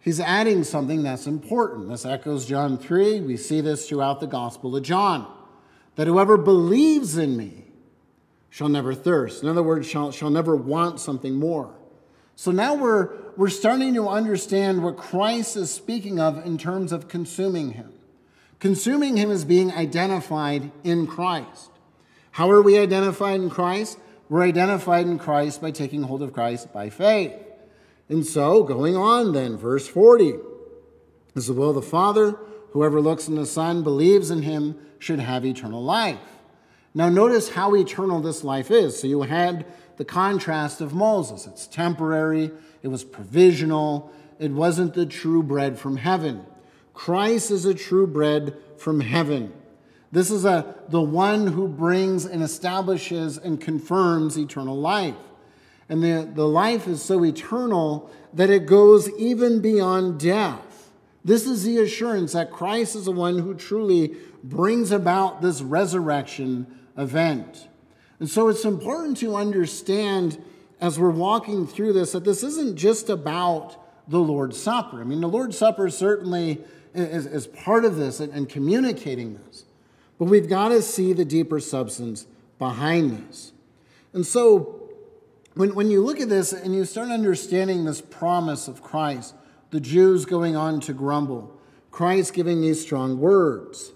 he's 0.00 0.20
adding 0.20 0.64
something 0.64 1.02
that's 1.02 1.26
important. 1.26 1.88
This 1.88 2.04
echoes 2.04 2.46
John 2.46 2.78
3. 2.78 3.20
We 3.22 3.36
see 3.36 3.60
this 3.60 3.88
throughout 3.88 4.20
the 4.20 4.26
Gospel 4.26 4.76
of 4.76 4.82
John 4.82 5.26
that 5.96 6.06
whoever 6.06 6.36
believes 6.36 7.16
in 7.16 7.36
me 7.36 7.64
shall 8.50 8.68
never 8.68 8.94
thirst. 8.94 9.42
In 9.42 9.48
other 9.48 9.62
words, 9.62 9.86
shall, 9.88 10.12
shall 10.12 10.30
never 10.30 10.54
want 10.54 11.00
something 11.00 11.34
more. 11.34 11.74
So 12.36 12.50
now 12.50 12.74
we're, 12.74 13.10
we're 13.36 13.48
starting 13.48 13.94
to 13.94 14.08
understand 14.08 14.82
what 14.82 14.96
Christ 14.96 15.56
is 15.56 15.70
speaking 15.70 16.18
of 16.18 16.44
in 16.44 16.58
terms 16.58 16.92
of 16.92 17.08
consuming 17.08 17.72
him. 17.72 17.92
Consuming 18.58 19.16
him 19.16 19.30
is 19.30 19.44
being 19.44 19.72
identified 19.72 20.70
in 20.84 21.06
Christ. 21.06 21.70
How 22.32 22.50
are 22.50 22.62
we 22.62 22.78
identified 22.78 23.40
in 23.40 23.50
Christ? 23.50 23.98
We're 24.28 24.44
identified 24.44 25.06
in 25.06 25.18
Christ 25.18 25.60
by 25.60 25.72
taking 25.72 26.04
hold 26.04 26.22
of 26.22 26.32
Christ 26.32 26.72
by 26.72 26.88
faith. 26.88 27.34
And 28.08 28.26
so, 28.26 28.62
going 28.62 28.96
on 28.96 29.32
then, 29.32 29.56
verse 29.56 29.86
40 29.86 30.34
is 31.34 31.46
the 31.46 31.52
will 31.52 31.70
of 31.70 31.74
the 31.74 31.82
Father. 31.82 32.38
Whoever 32.70 33.00
looks 33.00 33.28
in 33.28 33.34
the 33.34 33.46
Son, 33.46 33.82
believes 33.82 34.30
in 34.30 34.42
him, 34.42 34.78
should 34.98 35.20
have 35.20 35.44
eternal 35.44 35.82
life. 35.82 36.18
Now, 36.94 37.08
notice 37.08 37.50
how 37.50 37.74
eternal 37.74 38.20
this 38.20 38.44
life 38.44 38.70
is. 38.70 38.98
So, 38.98 39.06
you 39.06 39.22
had 39.22 39.66
the 40.02 40.06
contrast 40.06 40.80
of 40.80 40.92
Moses. 40.92 41.46
It's 41.46 41.68
temporary, 41.68 42.50
it 42.82 42.88
was 42.88 43.04
provisional, 43.04 44.10
it 44.40 44.50
wasn't 44.50 44.94
the 44.94 45.06
true 45.06 45.44
bread 45.44 45.78
from 45.78 45.96
heaven. 45.96 46.44
Christ 46.92 47.52
is 47.52 47.66
a 47.66 47.72
true 47.72 48.08
bread 48.08 48.56
from 48.78 48.98
heaven. 48.98 49.52
This 50.10 50.28
is 50.32 50.44
a, 50.44 50.74
the 50.88 51.00
one 51.00 51.46
who 51.46 51.68
brings 51.68 52.24
and 52.24 52.42
establishes 52.42 53.38
and 53.38 53.60
confirms 53.60 54.36
eternal 54.36 54.76
life. 54.76 55.14
And 55.88 56.02
the, 56.02 56.28
the 56.34 56.48
life 56.48 56.88
is 56.88 57.00
so 57.00 57.24
eternal 57.24 58.10
that 58.34 58.50
it 58.50 58.66
goes 58.66 59.08
even 59.10 59.60
beyond 59.60 60.18
death. 60.18 60.90
This 61.24 61.46
is 61.46 61.62
the 61.62 61.78
assurance 61.78 62.32
that 62.32 62.50
Christ 62.50 62.96
is 62.96 63.04
the 63.04 63.12
one 63.12 63.38
who 63.38 63.54
truly 63.54 64.16
brings 64.42 64.90
about 64.90 65.42
this 65.42 65.62
resurrection 65.62 66.66
event. 66.98 67.68
And 68.22 68.30
so 68.30 68.46
it's 68.46 68.64
important 68.64 69.16
to 69.16 69.34
understand 69.34 70.40
as 70.80 70.96
we're 70.96 71.10
walking 71.10 71.66
through 71.66 71.92
this 71.92 72.12
that 72.12 72.22
this 72.22 72.44
isn't 72.44 72.76
just 72.76 73.10
about 73.10 73.76
the 74.06 74.20
Lord's 74.20 74.62
Supper. 74.62 75.00
I 75.00 75.02
mean, 75.02 75.20
the 75.20 75.28
Lord's 75.28 75.58
Supper 75.58 75.90
certainly 75.90 76.62
is, 76.94 77.26
is 77.26 77.48
part 77.48 77.84
of 77.84 77.96
this 77.96 78.20
and, 78.20 78.32
and 78.32 78.48
communicating 78.48 79.40
this. 79.44 79.64
But 80.20 80.26
we've 80.26 80.48
got 80.48 80.68
to 80.68 80.82
see 80.82 81.12
the 81.12 81.24
deeper 81.24 81.58
substance 81.58 82.28
behind 82.60 83.26
this. 83.26 83.54
And 84.12 84.24
so 84.24 84.88
when, 85.54 85.74
when 85.74 85.90
you 85.90 86.00
look 86.00 86.20
at 86.20 86.28
this 86.28 86.52
and 86.52 86.76
you 86.76 86.84
start 86.84 87.08
understanding 87.08 87.86
this 87.86 88.00
promise 88.00 88.68
of 88.68 88.84
Christ, 88.84 89.34
the 89.70 89.80
Jews 89.80 90.26
going 90.26 90.54
on 90.54 90.78
to 90.82 90.92
grumble, 90.92 91.58
Christ 91.90 92.34
giving 92.34 92.60
these 92.60 92.80
strong 92.80 93.18
words 93.18 93.90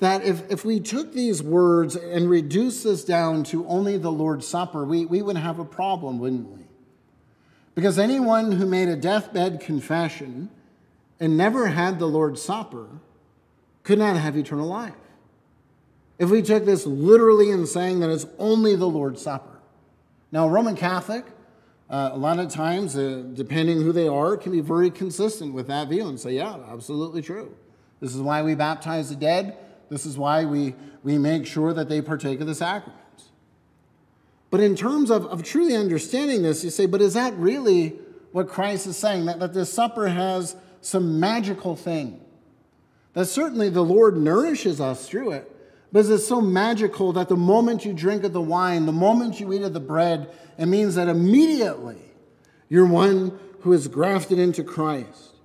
that 0.00 0.24
if, 0.24 0.50
if 0.50 0.64
we 0.64 0.80
took 0.80 1.12
these 1.12 1.42
words 1.42 1.96
and 1.96 2.28
reduced 2.28 2.84
this 2.84 3.04
down 3.04 3.44
to 3.44 3.66
only 3.66 3.96
the 3.96 4.10
Lord's 4.10 4.46
Supper, 4.46 4.84
we, 4.84 5.06
we 5.06 5.22
would 5.22 5.36
have 5.36 5.58
a 5.58 5.64
problem, 5.64 6.18
wouldn't 6.18 6.50
we? 6.50 6.64
Because 7.74 7.98
anyone 7.98 8.52
who 8.52 8.66
made 8.66 8.88
a 8.88 8.96
deathbed 8.96 9.60
confession 9.60 10.50
and 11.20 11.36
never 11.36 11.68
had 11.68 11.98
the 11.98 12.06
Lord's 12.06 12.42
Supper 12.42 12.88
could 13.82 13.98
not 13.98 14.16
have 14.16 14.36
eternal 14.36 14.66
life. 14.66 14.94
If 16.18 16.30
we 16.30 16.42
took 16.42 16.64
this 16.64 16.86
literally 16.86 17.50
and 17.50 17.66
saying 17.66 18.00
that 18.00 18.10
it's 18.10 18.26
only 18.38 18.76
the 18.76 18.88
Lord's 18.88 19.22
Supper. 19.22 19.58
Now, 20.30 20.46
a 20.46 20.48
Roman 20.48 20.76
Catholic, 20.76 21.24
uh, 21.88 22.10
a 22.12 22.18
lot 22.18 22.38
of 22.38 22.48
times, 22.50 22.96
uh, 22.96 23.24
depending 23.34 23.82
who 23.82 23.92
they 23.92 24.08
are, 24.08 24.36
can 24.36 24.52
be 24.52 24.60
very 24.60 24.90
consistent 24.90 25.54
with 25.54 25.66
that 25.68 25.88
view 25.88 26.08
and 26.08 26.18
say, 26.18 26.32
yeah, 26.32 26.56
absolutely 26.68 27.22
true. 27.22 27.54
This 28.00 28.14
is 28.14 28.20
why 28.20 28.42
we 28.42 28.54
baptize 28.54 29.10
the 29.10 29.16
dead. 29.16 29.56
This 29.94 30.06
is 30.06 30.18
why 30.18 30.44
we, 30.44 30.74
we 31.04 31.18
make 31.18 31.46
sure 31.46 31.72
that 31.72 31.88
they 31.88 32.02
partake 32.02 32.40
of 32.40 32.48
the 32.48 32.54
sacraments. 32.56 33.30
But 34.50 34.58
in 34.58 34.74
terms 34.74 35.08
of, 35.08 35.24
of 35.26 35.44
truly 35.44 35.76
understanding 35.76 36.42
this, 36.42 36.64
you 36.64 36.70
say, 36.70 36.86
but 36.86 37.00
is 37.00 37.14
that 37.14 37.32
really 37.34 37.90
what 38.32 38.48
Christ 38.48 38.88
is 38.88 38.96
saying? 38.96 39.26
That, 39.26 39.38
that 39.38 39.54
this 39.54 39.72
supper 39.72 40.08
has 40.08 40.56
some 40.80 41.20
magical 41.20 41.76
thing? 41.76 42.20
That 43.12 43.26
certainly 43.26 43.70
the 43.70 43.84
Lord 43.84 44.16
nourishes 44.16 44.80
us 44.80 45.08
through 45.08 45.30
it, 45.30 45.48
but 45.92 46.00
is 46.00 46.10
it 46.10 46.18
so 46.18 46.40
magical 46.40 47.12
that 47.12 47.28
the 47.28 47.36
moment 47.36 47.84
you 47.84 47.92
drink 47.92 48.24
of 48.24 48.32
the 48.32 48.40
wine, 48.40 48.86
the 48.86 48.92
moment 48.92 49.38
you 49.38 49.52
eat 49.52 49.62
of 49.62 49.74
the 49.74 49.78
bread, 49.78 50.28
it 50.58 50.66
means 50.66 50.96
that 50.96 51.06
immediately 51.06 52.02
you're 52.68 52.84
one 52.84 53.38
who 53.60 53.72
is 53.72 53.86
grafted 53.86 54.40
into 54.40 54.64
Christ. 54.64 55.36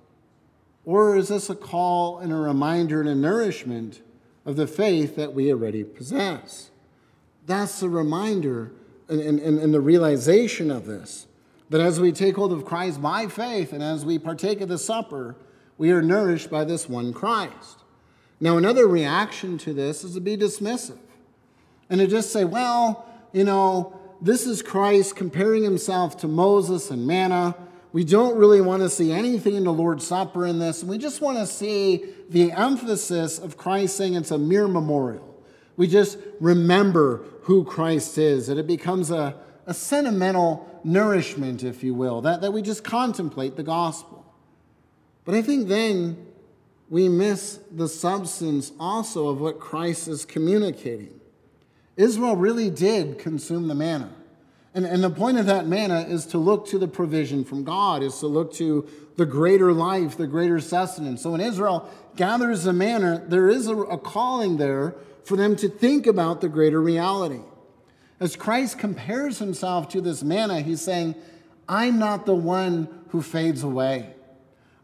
Or 0.84 1.16
is 1.16 1.28
this 1.28 1.48
a 1.48 1.54
call 1.54 2.18
and 2.18 2.32
a 2.32 2.36
reminder 2.36 2.98
and 2.98 3.08
a 3.08 3.14
nourishment 3.14 4.02
of 4.44 4.56
the 4.56 4.66
faith 4.66 5.16
that 5.16 5.34
we 5.34 5.52
already 5.52 5.84
possess. 5.84 6.70
That's 7.46 7.80
the 7.80 7.88
reminder 7.88 8.72
and, 9.08 9.20
and, 9.20 9.58
and 9.58 9.74
the 9.74 9.80
realization 9.80 10.70
of 10.70 10.86
this. 10.86 11.26
That 11.68 11.80
as 11.80 12.00
we 12.00 12.12
take 12.12 12.36
hold 12.36 12.52
of 12.52 12.64
Christ 12.64 13.00
by 13.00 13.26
faith 13.26 13.72
and 13.72 13.82
as 13.82 14.04
we 14.04 14.18
partake 14.18 14.60
of 14.60 14.68
the 14.68 14.78
supper, 14.78 15.36
we 15.78 15.92
are 15.92 16.02
nourished 16.02 16.50
by 16.50 16.64
this 16.64 16.88
one 16.88 17.12
Christ. 17.12 17.84
Now, 18.40 18.56
another 18.56 18.86
reaction 18.86 19.58
to 19.58 19.72
this 19.72 20.02
is 20.02 20.14
to 20.14 20.20
be 20.20 20.36
dismissive 20.36 20.98
and 21.88 22.00
to 22.00 22.06
just 22.06 22.32
say, 22.32 22.44
well, 22.44 23.06
you 23.32 23.44
know, 23.44 23.98
this 24.20 24.46
is 24.46 24.62
Christ 24.62 25.16
comparing 25.16 25.62
himself 25.62 26.16
to 26.18 26.28
Moses 26.28 26.90
and 26.90 27.06
manna. 27.06 27.54
We 27.92 28.04
don't 28.04 28.36
really 28.36 28.60
want 28.60 28.82
to 28.82 28.88
see 28.88 29.10
anything 29.10 29.56
in 29.56 29.64
the 29.64 29.72
Lord's 29.72 30.06
Supper 30.06 30.46
in 30.46 30.58
this. 30.58 30.84
We 30.84 30.96
just 30.96 31.20
want 31.20 31.38
to 31.38 31.46
see 31.46 32.04
the 32.28 32.52
emphasis 32.52 33.38
of 33.38 33.56
Christ 33.56 33.96
saying 33.96 34.14
it's 34.14 34.30
a 34.30 34.38
mere 34.38 34.68
memorial. 34.68 35.26
We 35.76 35.88
just 35.88 36.18
remember 36.38 37.24
who 37.42 37.64
Christ 37.64 38.16
is, 38.18 38.48
and 38.48 38.60
it 38.60 38.66
becomes 38.66 39.10
a, 39.10 39.34
a 39.66 39.74
sentimental 39.74 40.80
nourishment, 40.84 41.64
if 41.64 41.82
you 41.82 41.94
will, 41.94 42.20
that, 42.20 42.42
that 42.42 42.52
we 42.52 42.62
just 42.62 42.84
contemplate 42.84 43.56
the 43.56 43.62
gospel. 43.62 44.24
But 45.24 45.34
I 45.34 45.42
think 45.42 45.68
then 45.68 46.26
we 46.88 47.08
miss 47.08 47.60
the 47.70 47.88
substance 47.88 48.72
also 48.78 49.28
of 49.28 49.40
what 49.40 49.58
Christ 49.58 50.06
is 50.06 50.24
communicating. 50.24 51.20
Israel 51.96 52.36
really 52.36 52.70
did 52.70 53.18
consume 53.18 53.68
the 53.68 53.74
manna. 53.74 54.12
And, 54.72 54.86
and 54.86 55.02
the 55.02 55.10
point 55.10 55.38
of 55.38 55.46
that 55.46 55.66
manna 55.66 56.06
is 56.08 56.26
to 56.26 56.38
look 56.38 56.66
to 56.68 56.78
the 56.78 56.86
provision 56.86 57.44
from 57.44 57.64
God, 57.64 58.02
is 58.02 58.18
to 58.20 58.28
look 58.28 58.52
to 58.54 58.88
the 59.16 59.26
greater 59.26 59.72
life, 59.72 60.16
the 60.16 60.28
greater 60.28 60.60
sustenance. 60.60 61.22
So 61.22 61.32
when 61.32 61.40
Israel 61.40 61.88
gathers 62.16 62.64
the 62.64 62.72
manna, 62.72 63.22
there 63.26 63.48
is 63.48 63.66
a, 63.66 63.76
a 63.76 63.98
calling 63.98 64.58
there 64.58 64.94
for 65.24 65.36
them 65.36 65.56
to 65.56 65.68
think 65.68 66.06
about 66.06 66.40
the 66.40 66.48
greater 66.48 66.80
reality. 66.80 67.40
As 68.20 68.36
Christ 68.36 68.78
compares 68.78 69.38
himself 69.38 69.88
to 69.90 70.00
this 70.00 70.22
manna, 70.22 70.60
he's 70.60 70.82
saying, 70.82 71.16
I'm 71.68 71.98
not 71.98 72.26
the 72.26 72.34
one 72.34 72.88
who 73.08 73.22
fades 73.22 73.62
away. 73.62 74.14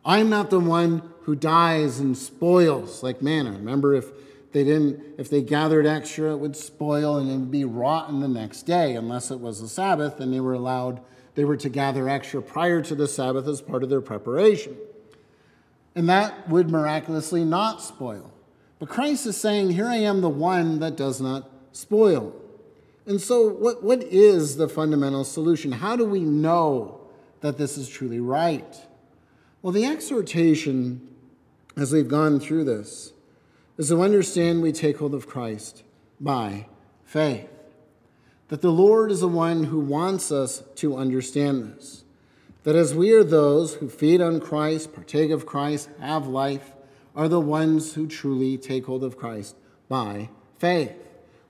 I'm 0.05 0.31
not 0.31 0.51
the 0.51 0.61
one 0.61 1.03
who 1.23 1.35
dies 1.35 1.99
and 1.99 2.17
spoils 2.17 3.03
like 3.03 3.23
manna. 3.23 3.53
Remember, 3.53 3.95
if 3.95 4.07
they 4.57 4.65
didn't, 4.65 5.03
if 5.19 5.29
they 5.29 5.43
gathered 5.43 5.85
extra, 5.85 6.33
it 6.33 6.39
would 6.39 6.57
spoil 6.57 7.19
and 7.19 7.31
it 7.31 7.35
would 7.35 7.51
be 7.51 7.67
rotten 7.67 8.21
the 8.21 8.29
next 8.29 8.63
day, 8.63 8.95
unless 8.95 9.31
it 9.31 9.39
was 9.39 9.61
the 9.61 9.69
Sabbath, 9.69 10.19
and 10.19 10.33
they 10.33 10.41
were 10.41 10.55
allowed, 10.55 11.03
they 11.35 11.45
were 11.45 11.59
to 11.59 11.69
gather 11.69 12.09
extra 12.09 12.41
prior 12.41 12.81
to 12.81 12.95
the 12.95 13.07
Sabbath 13.07 13.47
as 13.47 13.61
part 13.61 13.83
of 13.83 13.91
their 13.91 14.01
preparation. 14.01 14.75
And 15.95 16.09
that 16.09 16.49
would 16.49 16.71
miraculously 16.71 17.45
not 17.45 17.83
spoil. 17.83 18.33
But 18.79 18.89
Christ 18.89 19.27
is 19.27 19.37
saying, 19.37 19.73
Here 19.73 19.89
I 19.89 19.97
am, 19.97 20.23
the 20.23 20.31
one 20.31 20.79
that 20.79 20.97
does 20.97 21.21
not 21.21 21.51
spoil. 21.73 22.35
And 23.05 23.21
so, 23.21 23.51
what, 23.51 23.83
what 23.83 24.05
is 24.05 24.57
the 24.57 24.71
fundamental 24.71 25.25
solution? 25.25 25.71
How 25.71 25.97
do 25.97 26.07
we 26.07 26.21
know 26.21 27.03
that 27.41 27.59
this 27.59 27.77
is 27.77 27.91
truly 27.91 28.21
right? 28.21 28.75
Well, 29.61 29.75
the 29.75 29.85
exhortation, 29.85 31.07
as 31.77 31.93
we've 31.93 32.09
gone 32.09 32.41
through 32.41 32.65
this, 32.65 33.13
is 33.79 33.89
to 33.89 34.03
understand 34.03 34.63
we 34.63 34.73
take 34.73 34.99
hold 34.99 35.15
of 35.15 35.27
Christ 35.27 35.83
by 36.21 36.67
faith. 37.05 37.49
That 38.49 38.63
the 38.63 38.71
Lord 38.71 39.11
is 39.11 39.21
the 39.21 39.29
one 39.29 39.65
who 39.65 39.81
wants 39.81 40.31
us 40.31 40.63
to 40.77 40.97
understand 40.97 41.75
this. 41.75 42.05
That 42.63 42.77
as 42.77 42.95
we 42.95 43.13
are 43.13 43.25
those 43.25 43.75
who 43.75 43.89
feed 43.89 44.21
on 44.21 44.41
Christ, 44.41 44.93
partake 44.93 45.31
of 45.31 45.47
Christ, 45.47 45.89
have 46.01 46.27
life, 46.27 46.73
are 47.15 47.29
the 47.29 47.41
ones 47.41 47.95
who 47.95 48.07
truly 48.07 48.59
take 48.59 48.87
hold 48.87 49.03
of 49.03 49.17
Christ 49.17 49.57
by 49.89 50.29
faith. 50.59 50.93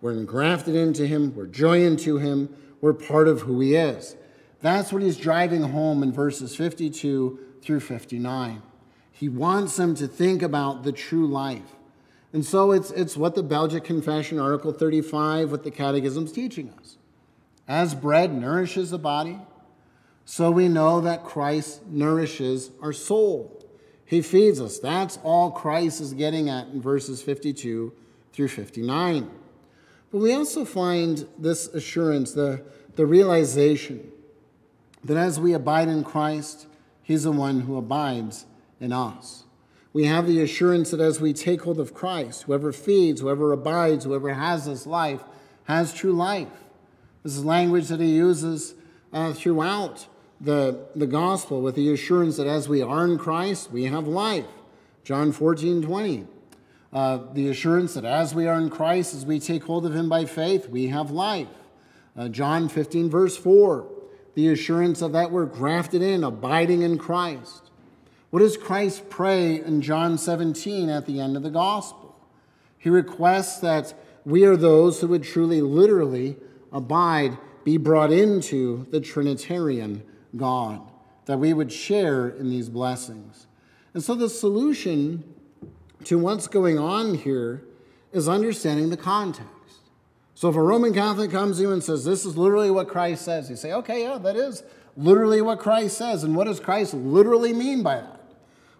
We're 0.00 0.12
engrafted 0.12 0.74
into 0.74 1.06
Him, 1.06 1.34
we're 1.34 1.46
joined 1.46 1.98
to 2.00 2.18
Him, 2.18 2.54
we're 2.80 2.92
part 2.92 3.28
of 3.28 3.42
who 3.42 3.60
He 3.60 3.74
is. 3.74 4.16
That's 4.60 4.92
what 4.92 5.02
He's 5.02 5.16
driving 5.16 5.62
home 5.62 6.02
in 6.02 6.12
verses 6.12 6.54
52 6.54 7.38
through 7.62 7.80
59. 7.80 8.62
He 9.10 9.28
wants 9.28 9.76
them 9.76 9.94
to 9.96 10.06
think 10.06 10.42
about 10.42 10.82
the 10.82 10.92
true 10.92 11.26
life. 11.26 11.75
And 12.32 12.44
so 12.44 12.72
it's, 12.72 12.90
it's 12.90 13.16
what 13.16 13.34
the 13.34 13.42
Belgic 13.42 13.84
Confession, 13.84 14.38
Article 14.38 14.72
35, 14.72 15.50
what 15.50 15.64
the 15.64 15.70
Catechism's 15.70 16.32
teaching 16.32 16.72
us. 16.78 16.96
As 17.68 17.94
bread 17.94 18.32
nourishes 18.32 18.90
the 18.90 18.98
body, 18.98 19.38
so 20.24 20.50
we 20.50 20.68
know 20.68 21.00
that 21.00 21.24
Christ 21.24 21.86
nourishes 21.86 22.70
our 22.82 22.92
soul. 22.92 23.64
He 24.04 24.22
feeds 24.22 24.60
us. 24.60 24.78
That's 24.78 25.18
all 25.22 25.50
Christ 25.50 26.00
is 26.00 26.12
getting 26.12 26.48
at 26.48 26.68
in 26.68 26.80
verses 26.80 27.22
52 27.22 27.92
through 28.32 28.48
59. 28.48 29.30
But 30.10 30.18
we 30.18 30.32
also 30.32 30.64
find 30.64 31.26
this 31.38 31.66
assurance, 31.68 32.32
the, 32.32 32.62
the 32.94 33.06
realization 33.06 34.10
that 35.04 35.16
as 35.16 35.40
we 35.40 35.52
abide 35.52 35.88
in 35.88 36.04
Christ, 36.04 36.66
He's 37.02 37.22
the 37.22 37.32
one 37.32 37.60
who 37.60 37.76
abides 37.76 38.46
in 38.80 38.92
us. 38.92 39.44
We 39.96 40.04
have 40.04 40.26
the 40.26 40.42
assurance 40.42 40.90
that 40.90 41.00
as 41.00 41.22
we 41.22 41.32
take 41.32 41.62
hold 41.62 41.80
of 41.80 41.94
Christ, 41.94 42.42
whoever 42.42 42.70
feeds, 42.70 43.22
whoever 43.22 43.50
abides, 43.50 44.04
whoever 44.04 44.34
has 44.34 44.66
this 44.66 44.86
life, 44.86 45.22
has 45.64 45.94
true 45.94 46.12
life. 46.12 46.52
This 47.22 47.34
is 47.34 47.46
language 47.46 47.88
that 47.88 48.00
he 48.00 48.14
uses 48.14 48.74
uh, 49.10 49.32
throughout 49.32 50.06
the, 50.38 50.84
the 50.94 51.06
gospel 51.06 51.62
with 51.62 51.76
the 51.76 51.90
assurance 51.90 52.36
that 52.36 52.46
as 52.46 52.68
we 52.68 52.82
are 52.82 53.06
in 53.06 53.16
Christ, 53.16 53.72
we 53.72 53.84
have 53.84 54.06
life. 54.06 54.44
John 55.02 55.32
14, 55.32 55.80
20. 55.80 56.26
Uh, 56.92 57.20
the 57.32 57.48
assurance 57.48 57.94
that 57.94 58.04
as 58.04 58.34
we 58.34 58.46
are 58.46 58.58
in 58.58 58.68
Christ, 58.68 59.14
as 59.14 59.24
we 59.24 59.40
take 59.40 59.64
hold 59.64 59.86
of 59.86 59.96
him 59.96 60.10
by 60.10 60.26
faith, 60.26 60.68
we 60.68 60.88
have 60.88 61.10
life. 61.10 61.48
Uh, 62.14 62.28
John 62.28 62.68
15, 62.68 63.08
verse 63.08 63.38
4. 63.38 63.90
The 64.34 64.48
assurance 64.48 65.00
of 65.00 65.12
that 65.12 65.30
we're 65.30 65.46
grafted 65.46 66.02
in, 66.02 66.22
abiding 66.22 66.82
in 66.82 66.98
Christ. 66.98 67.65
What 68.30 68.40
does 68.40 68.56
Christ 68.56 69.08
pray 69.08 69.62
in 69.62 69.82
John 69.82 70.18
17 70.18 70.88
at 70.88 71.06
the 71.06 71.20
end 71.20 71.36
of 71.36 71.42
the 71.42 71.50
gospel? 71.50 72.16
He 72.78 72.90
requests 72.90 73.60
that 73.60 73.94
we 74.24 74.44
are 74.44 74.56
those 74.56 75.00
who 75.00 75.08
would 75.08 75.22
truly, 75.22 75.62
literally 75.62 76.36
abide, 76.72 77.38
be 77.64 77.76
brought 77.76 78.12
into 78.12 78.86
the 78.90 79.00
Trinitarian 79.00 80.02
God, 80.36 80.80
that 81.26 81.38
we 81.38 81.52
would 81.52 81.72
share 81.72 82.28
in 82.28 82.50
these 82.50 82.68
blessings. 82.68 83.46
And 83.94 84.02
so 84.02 84.14
the 84.14 84.28
solution 84.28 85.24
to 86.04 86.18
what's 86.18 86.48
going 86.48 86.78
on 86.78 87.14
here 87.14 87.64
is 88.12 88.28
understanding 88.28 88.90
the 88.90 88.96
context. 88.96 89.50
So 90.34 90.50
if 90.50 90.56
a 90.56 90.62
Roman 90.62 90.92
Catholic 90.92 91.30
comes 91.30 91.56
to 91.56 91.62
you 91.62 91.72
and 91.72 91.82
says, 91.82 92.04
This 92.04 92.26
is 92.26 92.36
literally 92.36 92.70
what 92.70 92.88
Christ 92.88 93.24
says, 93.24 93.48
you 93.48 93.56
say, 93.56 93.72
Okay, 93.72 94.02
yeah, 94.02 94.18
that 94.18 94.36
is 94.36 94.62
literally 94.96 95.40
what 95.40 95.58
Christ 95.58 95.96
says. 95.96 96.24
And 96.24 96.36
what 96.36 96.44
does 96.44 96.60
Christ 96.60 96.94
literally 96.94 97.52
mean 97.52 97.82
by 97.82 97.96
that? 97.96 98.15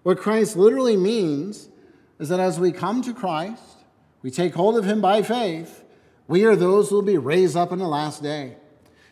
What 0.06 0.18
Christ 0.18 0.56
literally 0.56 0.96
means 0.96 1.68
is 2.20 2.28
that 2.28 2.38
as 2.38 2.60
we 2.60 2.70
come 2.70 3.02
to 3.02 3.12
Christ, 3.12 3.78
we 4.22 4.30
take 4.30 4.54
hold 4.54 4.76
of 4.76 4.84
him 4.84 5.00
by 5.00 5.20
faith, 5.20 5.82
we 6.28 6.44
are 6.44 6.54
those 6.54 6.90
who 6.90 6.94
will 6.94 7.02
be 7.02 7.18
raised 7.18 7.56
up 7.56 7.72
in 7.72 7.80
the 7.80 7.88
last 7.88 8.22
day. 8.22 8.54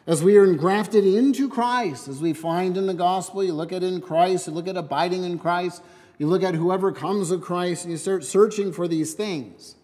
As 0.07 0.23
we 0.23 0.37
are 0.37 0.45
engrafted 0.45 1.05
into 1.05 1.49
Christ, 1.49 2.07
as 2.07 2.21
we 2.21 2.33
find 2.33 2.77
in 2.77 2.87
the 2.87 2.95
gospel, 2.95 3.43
you 3.43 3.55
look 3.55 3.73
at 3.73 3.83
in 3.83 4.01
Christ, 4.01 4.47
you 4.47 4.53
look 4.53 4.69
at 4.69 4.77
abiding 4.77 5.25
in 5.25 5.37
Christ, 5.37 5.83
you 6.17 6.29
look 6.29 6.45
at 6.45 6.55
whoever 6.55 6.93
comes 6.93 7.33
of 7.33 7.41
Christ, 7.41 7.83
and 7.83 7.91
you 7.91 7.99
start 7.99 8.23
searching 8.23 8.73
for 8.73 8.87
these 8.87 9.15
things. 9.15 9.75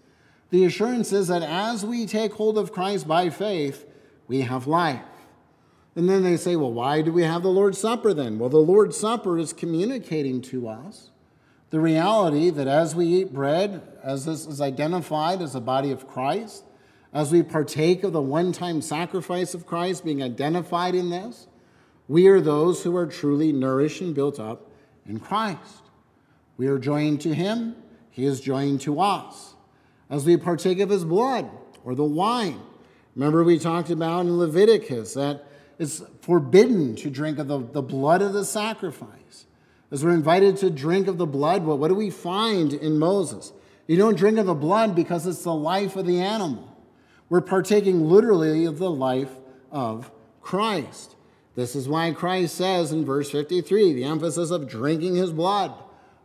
The 0.51 0.65
assurance 0.65 1.13
is 1.13 1.27
that 1.27 1.43
as 1.43 1.85
we 1.85 2.07
take 2.07 2.35
hold 2.35 2.57
of 2.57 2.71
Christ 2.71 3.09
by 3.09 3.31
faith, 3.31 3.85
we 4.29 4.43
have 4.43 4.69
life. 4.69 5.03
And 5.97 6.09
then 6.09 6.23
they 6.23 6.37
say, 6.37 6.57
well, 6.57 6.73
why 6.73 7.03
do 7.03 7.13
we 7.13 7.23
have 7.23 7.43
the 7.43 7.51
Lord's 7.51 7.79
Supper 7.79 8.15
then? 8.15 8.39
Well, 8.39 8.49
the 8.49 8.59
Lord's 8.59 8.97
Supper 8.97 9.39
is 9.39 9.53
communicating 9.53 10.41
to 10.43 10.69
us 10.69 11.11
the 11.71 11.81
reality 11.81 12.51
that 12.51 12.69
as 12.69 12.95
we 12.95 13.07
eat 13.07 13.33
bread, 13.33 13.83
as 14.03 14.25
this 14.25 14.47
is 14.47 14.61
identified 14.61 15.41
as 15.41 15.53
the 15.53 15.61
body 15.61 15.91
of 15.91 16.07
Christ, 16.07 16.65
as 17.13 17.33
we 17.33 17.43
partake 17.43 18.05
of 18.05 18.13
the 18.13 18.21
one 18.21 18.53
time 18.53 18.83
sacrifice 18.83 19.55
of 19.55 19.67
Christ 19.67 20.05
being 20.05 20.23
identified 20.23 20.95
in 20.95 21.11
this, 21.11 21.49
we 22.09 22.27
are 22.27 22.41
those 22.41 22.83
who 22.83 22.97
are 22.97 23.07
truly 23.07 23.53
nourished 23.53 24.01
and 24.01 24.15
built 24.15 24.39
up 24.39 24.71
in 25.07 25.19
Christ. 25.21 25.83
We 26.57 26.67
are 26.67 26.79
joined 26.79 27.21
to 27.23 27.35
Him, 27.35 27.77
He 28.11 28.25
is 28.27 28.41
joined 28.41 28.81
to 28.83 29.01
us. 29.01 29.55
As 30.09 30.25
we 30.25 30.37
partake 30.37 30.81
of 30.81 30.91
His 30.91 31.05
blood 31.05 31.49
or 31.85 31.95
the 31.95 32.05
wine, 32.05 32.61
remember 33.15 33.45
we 33.45 33.59
talked 33.59 33.91
about 33.91 34.21
in 34.21 34.39
Leviticus 34.39 35.15
that 35.15 35.47
it's 35.81 36.03
forbidden 36.21 36.95
to 36.97 37.09
drink 37.09 37.39
of 37.39 37.49
the, 37.49 37.59
the 37.59 37.81
blood 37.81 38.21
of 38.21 38.35
the 38.35 38.45
sacrifice. 38.45 39.47
As 39.91 40.05
we're 40.05 40.13
invited 40.13 40.59
to 40.59 40.69
drink 40.69 41.09
of 41.09 41.17
the 41.17 41.27
blood, 41.27 41.65
what, 41.65 41.79
what 41.79 41.89
do 41.89 41.95
we 41.95 42.11
find 42.11 42.75
in 42.75 42.99
Moses? 42.99 43.51
You 43.87 43.97
don't 43.97 44.17
drink 44.17 44.39
of 44.39 44.45
the 44.45 44.55
blood 44.55 44.95
because 44.95 45.27
it's 45.27 45.43
the 45.43 45.55
life 45.55 45.97
of 45.97 46.07
the 46.07 46.21
animal. 46.21 46.77
We're 47.31 47.41
partaking 47.41 48.11
literally 48.11 48.67
of 48.67 48.79
the 48.79 48.91
life 48.91 49.31
of 49.73 50.11
Christ. 50.43 51.17
This 51.55 51.75
is 51.75 51.89
why 51.89 52.13
Christ 52.13 52.57
says 52.57 52.93
in 52.93 53.07
verse 53.07 53.31
53 53.31 53.95
the 53.95 54.05
emphasis 54.05 54.51
of 54.51 54.69
drinking 54.69 55.15
his 55.15 55.33
blood. 55.33 55.73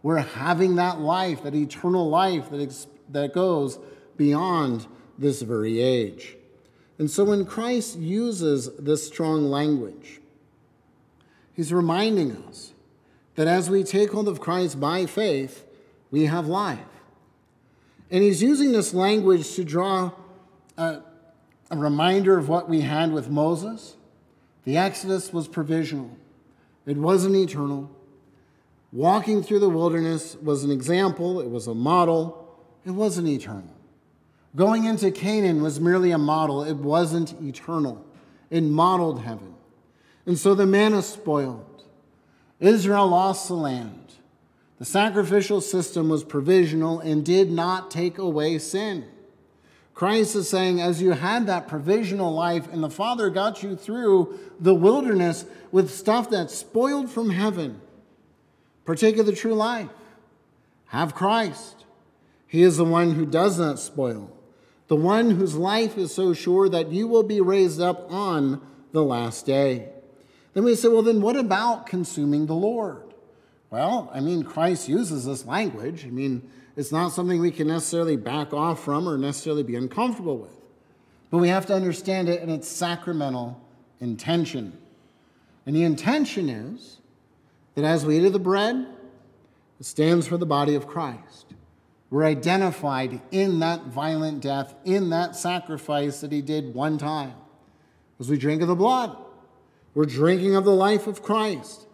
We're 0.03 0.17
having 0.17 0.75
that 0.75 0.99
life, 0.99 1.43
that 1.43 1.55
eternal 1.55 2.09
life 2.09 2.49
that, 2.49 2.59
ex- 2.59 2.87
that 3.09 3.33
goes 3.33 3.79
beyond 4.17 4.85
this 5.17 5.41
very 5.41 5.79
age. 5.79 6.35
And 6.97 7.11
so 7.11 7.25
when 7.25 7.45
Christ 7.45 7.97
uses 7.97 8.69
this 8.77 9.05
strong 9.05 9.49
language, 9.49 10.21
he's 11.53 11.73
reminding 11.73 12.31
us 12.47 12.73
that 13.35 13.47
as 13.47 13.69
we 13.69 13.83
take 13.83 14.11
hold 14.11 14.27
of 14.27 14.39
Christ 14.39 14.79
by 14.79 15.05
faith, 15.05 15.65
we 16.09 16.25
have 16.25 16.47
life. 16.47 16.79
And 18.09 18.23
he's 18.23 18.41
using 18.41 18.71
this 18.71 18.93
language 18.93 19.55
to 19.55 19.63
draw 19.63 20.11
a, 20.77 21.01
a 21.69 21.77
reminder 21.77 22.37
of 22.37 22.47
what 22.47 22.69
we 22.69 22.81
had 22.81 23.11
with 23.11 23.29
Moses. 23.29 23.95
The 24.63 24.77
Exodus 24.77 25.33
was 25.33 25.47
provisional, 25.47 26.11
it 26.85 26.97
wasn't 26.97 27.35
eternal. 27.35 27.91
Walking 28.93 29.43
through 29.43 29.59
the 29.59 29.67
wilderness 29.67 30.37
was 30.41 30.63
an 30.63 30.71
example, 30.71 31.41
it 31.41 31.49
was 31.49 31.67
a 31.67 31.73
model, 31.73 32.57
it 32.85 32.91
wasn't 32.91 33.27
eternal. 33.27 33.74
Going 34.55 34.85
into 34.85 35.11
Canaan 35.11 35.61
was 35.61 35.79
merely 35.79 36.11
a 36.11 36.17
model, 36.17 36.63
it 36.63 36.77
wasn't 36.77 37.39
eternal. 37.41 38.05
It 38.49 38.61
modeled 38.61 39.21
heaven. 39.21 39.55
And 40.25 40.37
so 40.37 40.55
the 40.55 40.65
manna 40.65 41.01
spoiled. 41.01 41.83
Israel 42.59 43.07
lost 43.07 43.47
the 43.47 43.55
land. 43.55 44.13
The 44.79 44.85
sacrificial 44.85 45.61
system 45.61 46.09
was 46.09 46.23
provisional 46.23 46.99
and 46.99 47.25
did 47.25 47.51
not 47.51 47.91
take 47.91 48.17
away 48.17 48.57
sin. 48.57 49.05
Christ 49.93 50.35
is 50.35 50.49
saying, 50.49 50.81
as 50.81 51.01
you 51.01 51.11
had 51.11 51.47
that 51.47 51.69
provisional 51.69 52.33
life 52.33 52.71
and 52.71 52.83
the 52.83 52.89
Father 52.89 53.29
got 53.29 53.63
you 53.63 53.77
through 53.77 54.37
the 54.59 54.75
wilderness 54.75 55.45
with 55.71 55.89
stuff 55.89 56.29
that's 56.29 56.53
spoiled 56.53 57.09
from 57.09 57.29
heaven, 57.29 57.79
partake 58.83 59.17
of 59.17 59.25
the 59.25 59.31
true 59.31 59.53
life. 59.53 59.89
Have 60.87 61.15
Christ. 61.15 61.85
He 62.45 62.61
is 62.61 62.77
the 62.77 62.85
one 62.85 63.15
who 63.15 63.25
does 63.25 63.57
not 63.57 63.79
spoil, 63.79 64.34
the 64.87 64.95
one 64.95 65.31
whose 65.31 65.55
life 65.55 65.97
is 65.97 66.13
so 66.13 66.33
sure 66.33 66.69
that 66.69 66.91
you 66.91 67.07
will 67.07 67.23
be 67.23 67.41
raised 67.41 67.81
up 67.81 68.11
on 68.11 68.61
the 68.91 69.03
last 69.03 69.45
day. 69.45 69.89
Then 70.53 70.63
we 70.63 70.75
say, 70.75 70.87
well, 70.87 71.01
then 71.01 71.21
what 71.21 71.35
about 71.35 71.85
consuming 71.85 72.45
the 72.45 72.53
Lord? 72.53 73.13
Well, 73.69 74.09
I 74.13 74.19
mean, 74.19 74.43
Christ 74.43 74.87
uses 74.87 75.25
this 75.25 75.45
language. 75.45 76.05
I 76.05 76.09
mean, 76.09 76.49
it's 76.75 76.91
not 76.91 77.11
something 77.11 77.41
we 77.41 77.51
can 77.51 77.67
necessarily 77.67 78.15
back 78.15 78.53
off 78.53 78.83
from 78.83 79.07
or 79.07 79.17
necessarily 79.17 79.63
be 79.63 79.75
uncomfortable 79.75 80.37
with. 80.37 80.55
But 81.31 81.39
we 81.39 81.49
have 81.49 81.65
to 81.65 81.73
understand 81.73 82.29
it 82.29 82.41
in 82.41 82.49
its 82.49 82.67
sacramental 82.67 83.59
intention. 83.99 84.77
And 85.65 85.75
the 85.75 85.83
intention 85.83 86.47
is 86.47 86.99
that 87.73 87.83
as 87.83 88.05
we 88.05 88.19
eat 88.19 88.25
of 88.25 88.33
the 88.33 88.39
bread, 88.39 88.87
it 89.79 89.85
stands 89.85 90.27
for 90.27 90.37
the 90.37 90.45
body 90.45 90.75
of 90.75 90.87
Christ. 90.87 91.54
We're 92.09 92.25
identified 92.25 93.21
in 93.31 93.59
that 93.59 93.85
violent 93.85 94.41
death, 94.41 94.75
in 94.85 95.09
that 95.09 95.35
sacrifice 95.35 96.21
that 96.21 96.31
he 96.31 96.41
did 96.41 96.73
one 96.73 96.97
time. 96.97 97.33
As 98.19 98.29
we 98.29 98.37
drink 98.37 98.61
of 98.61 98.67
the 98.67 98.75
blood, 98.75 99.17
we're 99.93 100.05
drinking 100.05 100.55
of 100.55 100.65
the 100.65 100.75
life 100.75 101.07
of 101.07 101.23
Christ, 101.23 101.87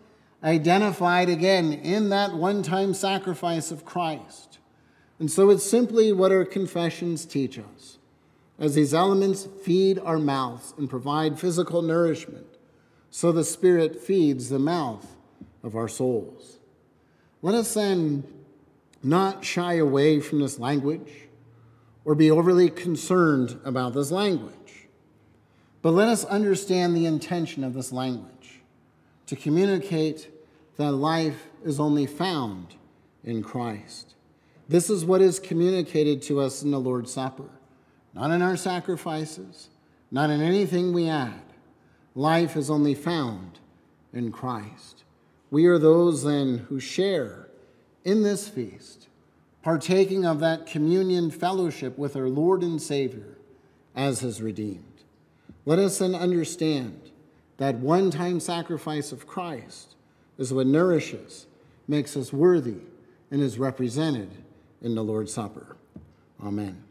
identified 0.44 1.30
again 1.30 1.72
in 1.72 2.10
that 2.10 2.34
one 2.34 2.64
time 2.64 2.94
sacrifice 2.94 3.72
of 3.72 3.86
Christ. 3.86 4.60
And 5.20 5.32
so 5.32 5.50
it's 5.50 5.70
simply 5.70 6.12
what 6.12 6.32
our 6.32 6.46
confessions 6.46 7.26
teach 7.26 7.60
us. 7.60 8.00
As 8.60 8.76
these 8.76 8.94
elements 8.94 9.48
feed 9.64 9.98
our 10.00 10.20
mouths 10.20 10.74
and 10.78 10.90
provide 10.90 11.40
physical 11.40 11.82
nourishment, 11.82 12.48
so 13.10 13.32
the 13.32 13.44
Spirit 13.44 14.00
feeds 14.00 14.50
the 14.50 14.60
mouth 14.60 15.18
of 15.64 15.76
our 15.76 15.88
souls. 15.88 16.60
Let 17.42 17.56
us 17.56 17.74
then 17.74 18.24
not 19.04 19.44
shy 19.44 19.76
away 19.76 20.20
from 20.20 20.40
this 20.40 20.60
language 20.60 21.12
or 22.06 22.16
be 22.16 22.32
overly 22.32 22.70
concerned 22.70 23.60
about 23.64 23.94
this 23.94 24.12
language, 24.12 24.88
but 25.82 25.92
let 25.92 26.08
us 26.08 26.26
understand 26.26 26.96
the 26.96 27.06
intention 27.06 27.64
of 27.64 27.74
this 27.74 27.92
language 27.92 28.62
to 29.28 29.36
communicate 29.36 30.30
that 30.78 30.92
life 30.92 31.48
is 31.64 31.80
only 31.80 32.06
found 32.06 32.76
in 33.24 33.44
Christ. 33.44 34.16
This 34.68 34.90
is 34.90 35.06
what 35.06 35.22
is 35.22 35.40
communicated 35.40 36.22
to 36.24 36.40
us 36.40 36.64
in 36.64 36.72
the 36.72 36.80
Lord's 36.80 37.14
Supper, 37.14 37.50
not 38.14 38.32
in 38.32 38.42
our 38.42 38.58
sacrifices, 38.58 39.70
not 40.12 40.30
in 40.30 40.42
anything 40.42 40.94
we 40.94 41.08
add. 41.08 41.42
Life 42.16 42.56
is 42.56 42.70
only 42.70 42.94
found 42.94 43.60
in 44.14 44.32
Christ. 44.32 45.04
We 45.50 45.66
are 45.66 45.78
those 45.78 46.24
then 46.24 46.66
who 46.70 46.80
share 46.80 47.41
in 48.04 48.24
this 48.24 48.48
feast, 48.48 49.08
partaking 49.62 50.26
of 50.26 50.40
that 50.40 50.66
communion 50.66 51.30
fellowship 51.32 51.98
with 51.98 52.16
our 52.16 52.30
Lord 52.30 52.64
and 52.64 52.82
Savior 52.82 53.38
as 53.96 54.22
his 54.22 54.42
redeemed. 54.42 55.04
Let 55.66 55.80
us 55.80 56.00
then 56.00 56.16
understand 56.16 57.12
that 57.58 57.76
one 57.76 58.10
time 58.10 58.40
sacrifice 58.40 59.12
of 59.12 59.28
Christ 59.28 59.96
is 60.38 60.52
what 60.54 60.66
nourishes, 60.66 61.46
makes 61.88 62.18
us 62.18 62.34
worthy, 62.34 62.80
and 63.30 63.42
is 63.42 63.60
represented 63.60 64.32
in 64.82 64.96
the 64.96 65.04
Lord's 65.04 65.34
Supper. 65.34 65.76
Amen. 66.44 66.84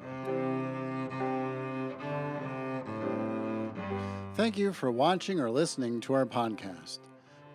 Thank 4.34 4.56
you 4.56 4.72
for 4.72 4.90
watching 4.90 5.40
or 5.40 5.50
listening 5.50 6.00
to 6.02 6.14
our 6.14 6.24
podcast. 6.24 6.98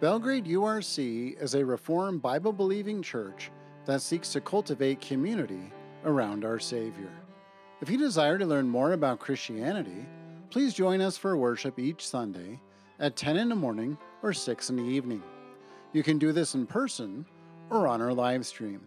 Belgrade 0.02 0.46
URC 0.46 1.42
is 1.42 1.56
a 1.56 1.66
Reformed 1.66 2.22
Bible 2.22 2.52
believing 2.52 3.02
church 3.02 3.50
that 3.86 4.02
seeks 4.02 4.34
to 4.34 4.42
cultivate 4.42 5.00
community 5.00 5.72
around 6.04 6.44
our 6.44 6.60
Savior. 6.60 7.14
If 7.80 7.90
you 7.90 7.98
desire 7.98 8.38
to 8.38 8.46
learn 8.46 8.68
more 8.68 8.92
about 8.92 9.20
Christianity, 9.20 10.06
please 10.50 10.74
join 10.74 11.00
us 11.00 11.18
for 11.18 11.38
worship 11.38 11.80
each 11.80 12.06
Sunday 12.06 12.60
at 13.00 13.16
10 13.16 13.38
in 13.38 13.48
the 13.48 13.56
morning 13.56 13.98
or 14.22 14.34
6 14.34 14.70
in 14.70 14.76
the 14.76 14.84
evening. 14.84 15.24
You 15.94 16.04
can 16.04 16.18
do 16.18 16.34
this 16.34 16.56
in 16.56 16.68
person 16.68 17.26
or 17.70 17.88
on 17.88 18.02
our 18.02 18.14
live 18.14 18.46
stream. 18.46 18.82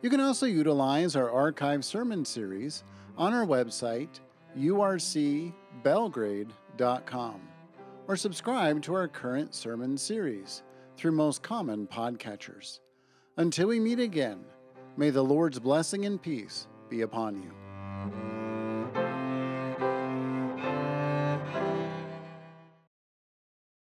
You 0.00 0.10
can 0.10 0.20
also 0.20 0.46
utilize 0.46 1.16
our 1.16 1.28
archive 1.28 1.84
sermon 1.84 2.24
series 2.24 2.84
on 3.18 3.34
our 3.34 3.46
website, 3.46 4.20
urcbelgrade.com 4.56 7.40
or 8.08 8.16
subscribe 8.16 8.82
to 8.82 8.94
our 8.94 9.08
current 9.08 9.54
sermon 9.54 9.96
series 9.98 10.62
through 10.96 11.12
most 11.12 11.42
common 11.42 11.86
podcatchers. 11.86 12.80
Until 13.36 13.68
we 13.68 13.80
meet 13.80 13.98
again, 13.98 14.44
may 14.96 15.10
the 15.10 15.22
Lord's 15.22 15.58
blessing 15.58 16.06
and 16.06 16.20
peace 16.20 16.68
be 16.88 17.02
upon 17.02 17.42
you. 17.42 17.65